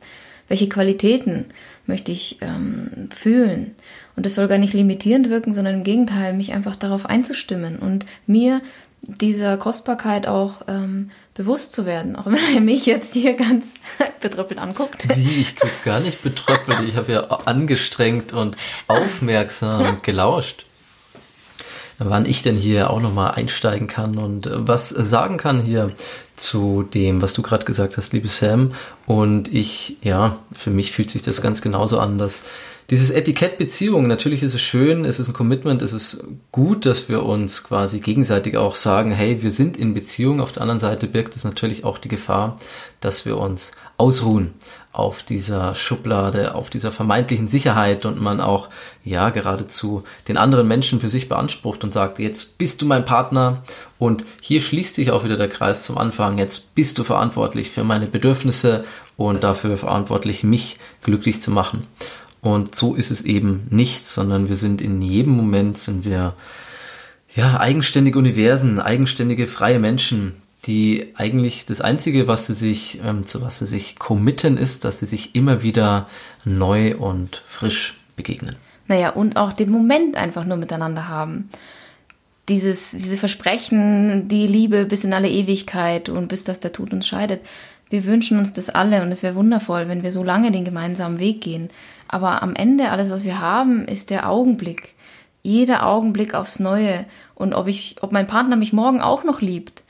Welche 0.48 0.68
Qualitäten 0.68 1.46
möchte 1.86 2.12
ich 2.12 2.38
ähm, 2.40 3.08
fühlen? 3.14 3.74
Und 4.14 4.24
das 4.24 4.34
soll 4.34 4.48
gar 4.48 4.58
nicht 4.58 4.74
limitierend 4.74 5.28
wirken, 5.28 5.52
sondern 5.52 5.74
im 5.74 5.84
Gegenteil, 5.84 6.32
mich 6.32 6.52
einfach 6.52 6.76
darauf 6.76 7.06
einzustimmen 7.06 7.76
und 7.76 8.06
mir 8.26 8.62
dieser 9.02 9.56
Kostbarkeit 9.56 10.26
auch 10.26 10.62
ähm, 10.68 11.10
bewusst 11.34 11.72
zu 11.72 11.86
werden, 11.86 12.16
auch 12.16 12.26
wenn 12.26 12.54
er 12.54 12.60
mich 12.60 12.86
jetzt 12.86 13.12
hier 13.12 13.34
ganz 13.34 13.64
betröppelt 14.20 14.58
anguckt. 14.58 15.06
Wie, 15.16 15.40
ich 15.40 15.56
gucke 15.56 15.72
gar 15.84 16.00
nicht 16.00 16.22
betröppelt, 16.22 16.80
ich 16.88 16.96
habe 16.96 17.12
ja 17.12 17.20
angestrengt 17.20 18.32
und 18.32 18.56
aufmerksam 18.88 19.98
gelauscht. 20.02 20.64
Wann 21.98 22.26
ich 22.26 22.42
denn 22.42 22.56
hier 22.56 22.90
auch 22.90 23.00
nochmal 23.00 23.32
einsteigen 23.32 23.86
kann 23.86 24.18
und 24.18 24.48
was 24.52 24.90
sagen 24.90 25.38
kann 25.38 25.62
hier 25.62 25.92
zu 26.36 26.82
dem, 26.82 27.22
was 27.22 27.32
du 27.32 27.42
gerade 27.42 27.64
gesagt 27.64 27.96
hast, 27.96 28.12
liebe 28.12 28.28
Sam. 28.28 28.72
Und 29.06 29.52
ich, 29.52 29.96
ja, 30.02 30.36
für 30.52 30.70
mich 30.70 30.92
fühlt 30.92 31.10
sich 31.10 31.22
das 31.22 31.40
ganz 31.40 31.62
genauso 31.62 31.98
an, 31.98 32.18
dass 32.18 32.42
dieses 32.90 33.10
Etikett 33.10 33.58
Beziehung, 33.58 34.06
natürlich 34.06 34.42
ist 34.42 34.54
es 34.54 34.60
schön, 34.60 35.04
es 35.04 35.18
ist 35.18 35.28
ein 35.28 35.34
Commitment, 35.34 35.82
es 35.82 35.92
ist 35.92 36.24
gut, 36.52 36.86
dass 36.86 37.08
wir 37.08 37.24
uns 37.24 37.64
quasi 37.64 37.98
gegenseitig 37.98 38.56
auch 38.56 38.76
sagen, 38.76 39.10
hey, 39.10 39.42
wir 39.42 39.50
sind 39.50 39.76
in 39.76 39.92
Beziehung. 39.92 40.40
Auf 40.40 40.52
der 40.52 40.62
anderen 40.62 40.78
Seite 40.78 41.08
birgt 41.08 41.34
es 41.34 41.42
natürlich 41.42 41.84
auch 41.84 41.98
die 41.98 42.08
Gefahr, 42.08 42.56
dass 43.00 43.26
wir 43.26 43.38
uns 43.38 43.72
ausruhen 43.96 44.54
auf 44.92 45.22
dieser 45.22 45.74
Schublade, 45.74 46.54
auf 46.54 46.70
dieser 46.70 46.90
vermeintlichen 46.90 47.48
Sicherheit 47.48 48.06
und 48.06 48.20
man 48.20 48.40
auch, 48.40 48.70
ja, 49.04 49.28
geradezu 49.28 50.04
den 50.26 50.38
anderen 50.38 50.66
Menschen 50.68 51.00
für 51.00 51.10
sich 51.10 51.28
beansprucht 51.28 51.84
und 51.84 51.92
sagt, 51.92 52.18
jetzt 52.18 52.56
bist 52.56 52.80
du 52.80 52.86
mein 52.86 53.04
Partner 53.04 53.62
und 53.98 54.24
hier 54.40 54.62
schließt 54.62 54.94
sich 54.94 55.10
auch 55.10 55.22
wieder 55.22 55.36
der 55.36 55.48
Kreis 55.48 55.82
zum 55.82 55.98
Anfang, 55.98 56.38
jetzt 56.38 56.74
bist 56.74 56.98
du 56.98 57.04
verantwortlich 57.04 57.70
für 57.70 57.84
meine 57.84 58.06
Bedürfnisse 58.06 58.84
und 59.18 59.44
dafür 59.44 59.76
verantwortlich, 59.76 60.44
mich 60.44 60.78
glücklich 61.02 61.42
zu 61.42 61.50
machen. 61.50 61.86
Und 62.46 62.76
so 62.76 62.94
ist 62.94 63.10
es 63.10 63.22
eben 63.22 63.66
nicht, 63.70 64.06
sondern 64.06 64.48
wir 64.48 64.54
sind 64.54 64.80
in 64.80 65.02
jedem 65.02 65.32
Moment 65.32 65.78
sind 65.78 66.04
wir 66.04 66.34
ja 67.34 67.58
eigenständige 67.58 68.20
Universen, 68.20 68.78
eigenständige 68.78 69.48
freie 69.48 69.80
Menschen, 69.80 70.34
die 70.64 71.08
eigentlich 71.16 71.66
das 71.66 71.80
einzige, 71.80 72.28
was 72.28 72.46
sie 72.46 72.54
sich 72.54 73.00
ähm, 73.04 73.26
zu 73.26 73.42
was 73.42 73.58
sie 73.58 73.66
sich 73.66 73.98
committen, 73.98 74.58
ist, 74.58 74.84
dass 74.84 75.00
sie 75.00 75.06
sich 75.06 75.34
immer 75.34 75.64
wieder 75.64 76.08
neu 76.44 76.96
und 76.96 77.42
frisch 77.46 77.94
begegnen. 78.14 78.54
Naja, 78.86 79.10
und 79.10 79.36
auch 79.36 79.52
den 79.52 79.72
Moment 79.72 80.16
einfach 80.16 80.44
nur 80.44 80.56
miteinander 80.56 81.08
haben. 81.08 81.50
Dieses, 82.48 82.92
diese 82.92 83.16
Versprechen, 83.16 84.28
die 84.28 84.46
Liebe 84.46 84.84
bis 84.84 85.02
in 85.02 85.14
alle 85.14 85.28
Ewigkeit 85.28 86.08
und 86.08 86.28
bis 86.28 86.44
dass 86.44 86.60
der 86.60 86.70
Tod 86.70 86.92
uns 86.92 87.08
scheidet. 87.08 87.40
Wir 87.90 88.04
wünschen 88.04 88.38
uns 88.38 88.52
das 88.52 88.68
alle 88.68 89.02
und 89.02 89.10
es 89.10 89.24
wäre 89.24 89.34
wundervoll, 89.34 89.88
wenn 89.88 90.04
wir 90.04 90.12
so 90.12 90.22
lange 90.22 90.52
den 90.52 90.64
gemeinsamen 90.64 91.18
Weg 91.18 91.40
gehen. 91.40 91.70
Aber 92.08 92.42
am 92.42 92.54
Ende, 92.54 92.90
alles, 92.90 93.10
was 93.10 93.24
wir 93.24 93.40
haben, 93.40 93.86
ist 93.86 94.10
der 94.10 94.28
Augenblick. 94.28 94.94
Jeder 95.42 95.86
Augenblick 95.86 96.34
aufs 96.34 96.58
Neue. 96.58 97.04
Und 97.34 97.54
ob 97.54 97.68
ich, 97.68 97.96
ob 98.00 98.12
mein 98.12 98.26
Partner 98.26 98.56
mich 98.56 98.72
morgen 98.72 99.00
auch 99.00 99.24
noch 99.24 99.40
liebt 99.40 99.82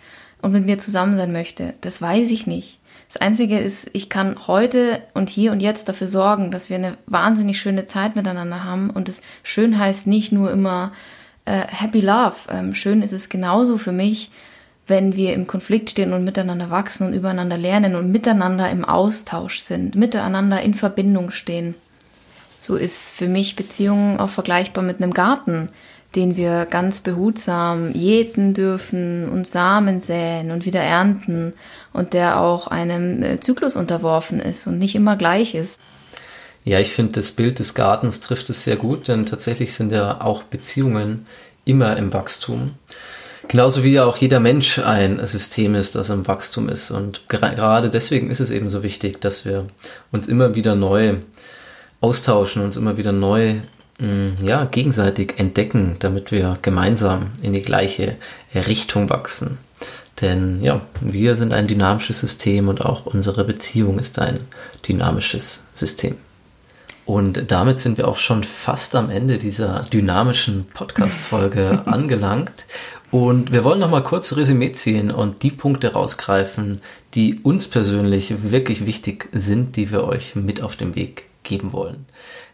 und 0.43 0.53
mit 0.53 0.67
mir 0.67 0.79
zusammen 0.79 1.17
sein 1.17 1.33
möchte, 1.33 1.75
das 1.81 2.01
weiß 2.01 2.31
ich 2.31 2.47
nicht. 2.47 2.79
Das 3.09 3.19
Einzige 3.19 3.59
ist, 3.59 3.89
ich 3.93 4.09
kann 4.09 4.37
heute 4.49 5.01
und 5.15 5.31
hier 5.31 5.53
und 5.53 5.61
jetzt 5.61 5.89
dafür 5.89 6.09
sorgen, 6.09 6.51
dass 6.51 6.71
wir 6.71 6.77
eine 6.77 6.97
wahnsinnig 7.07 7.61
schöne 7.61 7.87
Zeit 7.87 8.17
miteinander 8.17 8.65
haben. 8.65 8.91
Und 8.91 9.09
es 9.09 9.23
schön 9.45 9.79
heißt 9.79 10.07
nicht 10.07 10.33
nur 10.33 10.51
immer 10.51 10.93
äh, 11.45 11.61
Happy 11.69 12.01
Love. 12.01 12.35
Ähm, 12.51 12.75
schön 12.75 13.03
ist 13.03 13.13
es 13.13 13.29
genauso 13.29 13.79
für 13.79 13.93
mich, 13.93 14.31
wenn 14.89 15.17
wir 15.17 15.35
im 15.35 15.47
Konflikt 15.47 15.91
stehen 15.91 16.13
und 16.13 16.25
miteinander 16.25 16.71
wachsen 16.71 17.07
und 17.07 17.15
übereinander 17.15 17.57
lernen 17.57 17.95
und 17.95 18.11
miteinander 18.11 18.71
im 18.71 18.85
Austausch 18.85 19.59
sind, 19.59 19.95
miteinander 19.95 20.61
in 20.61 20.75
Verbindung 20.75 21.31
stehen. 21.31 21.75
So 22.67 22.75
ist 22.75 23.15
für 23.15 23.29
mich 23.29 23.55
Beziehung 23.55 24.19
auch 24.19 24.29
vergleichbar 24.29 24.83
mit 24.83 25.01
einem 25.01 25.15
Garten, 25.15 25.69
den 26.17 26.37
wir 26.37 26.67
ganz 26.67 26.99
behutsam 26.99 27.93
jäten 27.93 28.55
dürfen 28.55 29.29
und 29.29 29.47
Samen 29.47 30.01
säen 30.01 30.51
und 30.51 30.67
wieder 30.67 30.81
ernten 30.81 31.53
und 31.93 32.13
der 32.13 32.41
auch 32.41 32.67
einem 32.67 33.23
äh, 33.23 33.39
Zyklus 33.39 33.77
unterworfen 33.77 34.41
ist 34.41 34.67
und 34.67 34.81
nicht 34.81 34.97
immer 34.97 35.15
gleich 35.15 35.55
ist. 35.55 35.79
Ja, 36.65 36.81
ich 36.81 36.93
finde, 36.93 37.13
das 37.13 37.31
Bild 37.31 37.61
des 37.61 37.75
Gartens 37.75 38.19
trifft 38.19 38.51
es 38.51 38.65
sehr 38.65 38.75
gut, 38.75 39.07
denn 39.07 39.27
tatsächlich 39.27 39.73
sind 39.73 39.93
ja 39.93 40.21
auch 40.21 40.43
Beziehungen 40.43 41.25
immer 41.65 41.97
im 41.97 42.13
Wachstum. 42.13 42.73
Genauso 43.47 43.85
wie 43.85 43.93
ja 43.93 44.07
auch 44.07 44.17
jeder 44.17 44.41
Mensch 44.41 44.81
ein 44.81 45.25
System 45.25 45.77
ist, 45.77 45.95
das 45.95 46.11
im 46.11 46.27
Wachstum 46.27 46.69
ist. 46.69 46.91
Und 46.91 47.29
gerade 47.29 47.91
deswegen 47.91 48.29
ist 48.29 48.41
es 48.41 48.51
eben 48.51 48.71
so 48.71 48.83
wichtig, 48.83 49.21
dass 49.21 49.45
wir 49.45 49.67
uns 50.11 50.27
immer 50.27 50.57
wieder 50.57 50.75
neu 50.75 51.19
austauschen, 52.01 52.63
uns 52.63 52.77
immer 52.77 52.97
wieder 52.97 53.13
neu 53.13 53.57
mm, 53.99 54.45
ja, 54.45 54.65
gegenseitig 54.65 55.35
entdecken, 55.39 55.97
damit 55.99 56.33
wir 56.33 56.59
gemeinsam 56.63 57.31
in 57.43 57.53
die 57.53 57.63
gleiche 57.63 58.17
Richtung 58.55 59.11
wachsen. 59.11 59.59
Denn 60.21 60.63
ja, 60.63 60.81
wir 61.01 61.37
sind 61.37 61.53
ein 61.53 61.67
dynamisches 61.67 62.21
System 62.21 62.69
und 62.69 62.85
auch 62.85 63.07
unsere 63.07 63.45
Beziehung 63.45 63.99
ist 63.99 64.19
ein 64.19 64.41
dynamisches 64.87 65.63
System. 65.75 66.17
Und 67.05 67.53
damit 67.53 67.79
sind 67.79 67.99
wir 67.99 68.09
auch 68.09 68.17
schon 68.17 68.43
fast 68.43 68.97
am 68.97 69.11
Ende 69.11 69.39
dieser 69.39 69.83
dynamischen 69.93 70.67
Podcast-Folge 70.75 71.83
angelangt. 71.87 72.65
Und 73.13 73.53
wir 73.53 73.63
wollen 73.63 73.79
noch 73.79 73.91
mal 73.91 74.03
kurz 74.03 74.35
Resümee 74.35 74.73
ziehen 74.73 75.13
und 75.13 75.45
die 75.45 75.53
Punkte 75.53 75.93
rausgreifen, 75.93 76.81
die 77.15 77.39
uns 77.43 77.69
persönlich 77.69 78.51
wirklich 78.51 78.87
wichtig 78.87 79.29
sind, 79.33 79.77
die 79.77 79.93
wir 79.93 80.03
euch 80.05 80.35
mit 80.35 80.63
auf 80.63 80.75
den 80.75 80.97
Weg 80.97 81.26
geben 81.47 81.73
wollen. 81.73 82.05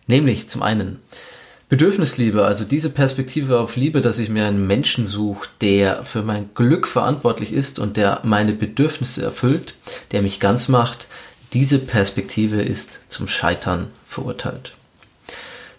Nämlich 0.07 0.49
zum 0.49 0.63
einen 0.63 1.01
Bedürfnisliebe, 1.69 2.45
also 2.45 2.65
diese 2.65 2.91
Perspektive 2.91 3.59
auf 3.59 3.77
Liebe, 3.77 4.03
dass 4.03 4.19
ich 4.19 4.29
mir 4.29 4.45
einen 4.45 4.67
Menschen 4.67 5.07
suche, 5.07 5.49
der 5.63 6.05
für 6.05 6.23
mein 6.23 6.51
Glück 6.55 6.87
verantwortlich 6.87 7.53
ist 7.53 7.79
und 7.79 7.97
der 7.97 8.21
meine 8.25 8.53
Bedürfnisse 8.53 9.25
erfüllt, 9.25 9.75
der 10.13 10.21
mich 10.21 10.39
ganz 10.39 10.69
macht, 10.69 11.07
diese 11.55 11.79
Perspektive 11.79 12.61
ist 12.61 13.01
zum 13.07 13.27
Scheitern 13.27 13.89
verurteilt. 14.05 14.73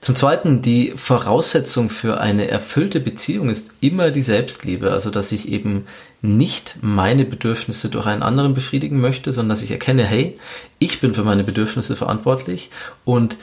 Zum 0.03 0.15
Zweiten, 0.15 0.61
die 0.61 0.91
Voraussetzung 0.97 1.89
für 1.89 2.19
eine 2.19 2.49
erfüllte 2.49 2.99
Beziehung 2.99 3.49
ist 3.49 3.71
immer 3.79 4.11
die 4.11 4.21
Selbstliebe, 4.21 4.91
also 4.91 5.09
dass 5.09 5.31
ich 5.31 5.47
eben 5.47 5.85
nicht 6.21 6.75
meine 6.81 7.23
Bedürfnisse 7.23 7.87
durch 7.87 8.05
einen 8.05 8.21
anderen 8.21 8.53
befriedigen 8.53 8.99
möchte, 8.99 9.31
sondern 9.31 9.51
dass 9.51 9.61
ich 9.61 9.71
erkenne, 9.71 10.03
hey, 10.03 10.35
ich 10.77 10.99
bin 10.99 11.13
für 11.13 11.23
meine 11.23 11.45
Bedürfnisse 11.45 11.95
verantwortlich 11.95 12.69
und 13.05 13.37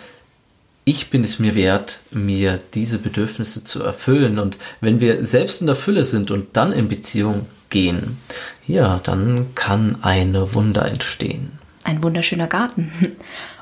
ich 0.85 1.09
bin 1.09 1.25
es 1.25 1.38
mir 1.38 1.55
wert, 1.55 2.01
mir 2.11 2.61
diese 2.75 2.99
Bedürfnisse 2.99 3.64
zu 3.64 3.83
erfüllen. 3.83 4.38
Und 4.38 4.59
wenn 4.83 5.01
wir 5.01 5.25
selbst 5.25 5.62
in 5.62 5.66
der 5.66 5.77
Fülle 5.77 6.05
sind 6.05 6.31
und 6.31 6.59
dann 6.59 6.73
in 6.73 6.88
Beziehung 6.88 7.46
gehen, 7.70 8.18
ja, 8.66 9.01
dann 9.03 9.55
kann 9.55 9.96
ein 10.03 10.37
Wunder 10.53 10.85
entstehen. 10.85 11.53
Ein 11.85 12.03
wunderschöner 12.03 12.49
Garten. 12.49 12.92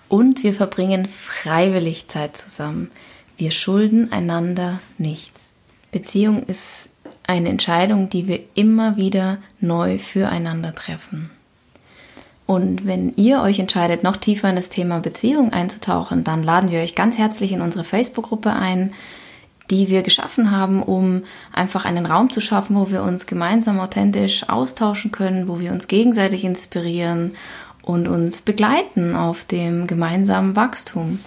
Und 0.09 0.43
wir 0.43 0.55
verbringen 0.55 1.07
freiwillig 1.07 2.09
Zeit 2.09 2.37
zusammen. 2.37 2.91
Wir 3.37 3.51
schulden 3.51 4.11
einander 4.13 4.81
nichts. 4.97 5.53
Beziehung 5.93 6.43
ist 6.43 6.91
eine 7.27 7.51
Entscheidung, 7.51 8.09
die 8.09 8.27
wir 8.27 8.41
immer 8.55 8.97
wieder 8.97 9.39
neu 9.61 9.99
füreinander 9.99 10.75
treffen. 10.75 11.31
Und 12.47 12.87
wenn 12.87 13.15
ihr 13.17 13.43
euch 13.43 13.59
entscheidet, 13.59 14.03
noch 14.03 14.17
tiefer 14.17 14.49
in 14.49 14.57
das 14.57 14.71
Thema 14.71 15.01
Beziehung 15.01 15.53
einzutauchen, 15.53 16.25
dann 16.25 16.43
laden 16.43 16.71
wir 16.71 16.81
euch 16.81 16.95
ganz 16.95 17.19
herzlich 17.19 17.53
in 17.53 17.61
unsere 17.61 17.85
Facebook-Gruppe 17.85 18.55
ein, 18.55 18.93
die 19.71 19.89
wir 19.89 20.03
geschaffen 20.03 20.51
haben, 20.51 20.83
um 20.83 21.25
einfach 21.53 21.85
einen 21.85 22.07
Raum 22.07 22.31
zu 22.31 22.41
schaffen, 22.41 22.75
wo 22.75 22.91
wir 22.91 23.03
uns 23.03 23.27
gemeinsam 23.27 23.79
authentisch 23.81 24.49
austauschen 24.49 25.13
können, 25.13 25.47
wo 25.47 25.61
wir 25.61 25.73
uns 25.73 25.89
gegenseitig 25.89 26.45
inspirieren 26.45 27.33
und 27.83 28.09
uns 28.09 28.43
begleiten 28.43 29.15
auf 29.15 29.45
dem 29.45 29.87
gemeinsamen 29.87 30.57
Wachstum. 30.57 31.21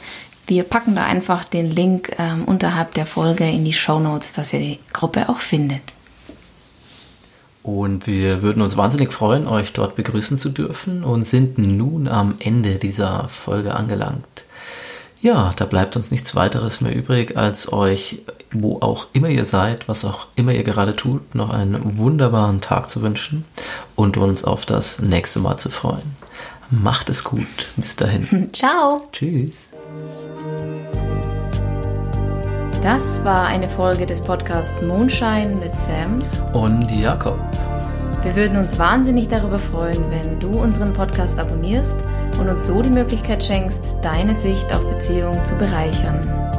Wir 0.48 0.64
packen 0.64 0.96
da 0.96 1.06
einfach 1.06 1.46
den 1.46 1.70
Link 1.70 2.12
ähm, 2.18 2.44
unterhalb 2.46 2.94
der 2.94 3.06
Folge 3.06 3.50
in 3.50 3.64
die 3.64 3.74
Show 3.74 4.00
Notes, 4.00 4.34
dass 4.34 4.54
ihr 4.54 4.60
die 4.60 4.80
Gruppe 4.92 5.30
auch 5.30 5.40
findet. 5.40 5.82
Und 7.64 8.08
wir 8.08 8.42
würden 8.42 8.62
uns 8.62 8.76
wahnsinnig 8.76 9.14
freuen, 9.14 9.48
euch 9.48 9.72
dort 9.74 9.96
begrüßen 9.96 10.38
zu 10.38 10.50
dürfen 10.50 11.04
und 11.04 11.28
sind 11.28 11.58
nun 11.58 12.08
am 12.08 12.34
Ende 12.40 12.76
dieser 12.76 13.28
Folge 13.30 13.76
angelangt. 13.76 14.46
Ja, 15.22 15.54
da 15.56 15.66
bleibt 15.66 15.96
uns 15.96 16.10
nichts 16.10 16.36
weiteres 16.36 16.82
mehr 16.82 16.96
übrig, 16.96 17.38
als 17.38 17.72
euch, 17.72 18.24
wo 18.52 18.80
auch 18.82 19.08
immer 19.14 19.30
ihr 19.30 19.46
seid, 19.46 19.88
was 19.88 20.06
auch 20.06 20.28
immer 20.36 20.52
ihr 20.52 20.64
gerade 20.64 20.96
tut, 20.96 21.36
noch 21.36 21.50
einen 21.50 21.98
wunderbaren 21.98 22.62
Tag 22.62 22.90
zu 22.90 23.02
wünschen 23.02 23.46
und 23.96 24.18
uns 24.18 24.44
auf 24.44 24.66
das 24.66 25.02
nächste 25.02 25.40
Mal 25.40 25.58
zu 25.58 25.70
freuen. 25.70 26.16
Macht 26.70 27.10
es 27.10 27.24
gut. 27.24 27.68
Bis 27.76 27.96
dahin. 27.96 28.50
Ciao. 28.54 29.08
Tschüss. 29.12 29.60
Das 32.82 33.24
war 33.24 33.46
eine 33.46 33.70
Folge 33.70 34.06
des 34.06 34.22
Podcasts 34.22 34.82
Mondschein 34.82 35.60
mit 35.60 35.76
Sam 35.76 36.24
und 36.54 36.90
Jakob. 36.90 37.40
Wir 38.24 38.36
würden 38.36 38.58
uns 38.58 38.78
wahnsinnig 38.78 39.28
darüber 39.28 39.60
freuen, 39.60 40.10
wenn 40.10 40.40
du 40.40 40.50
unseren 40.60 40.94
Podcast 40.94 41.40
abonnierst 41.40 41.98
und 42.40 42.50
uns 42.50 42.66
so 42.66 42.82
die 42.82 42.90
Möglichkeit 42.90 43.44
schenkst, 43.44 43.84
deine 44.02 44.34
Sicht 44.34 44.74
auf 44.74 44.86
Beziehungen 44.88 45.44
zu 45.44 45.56
bereichern. 45.56 46.51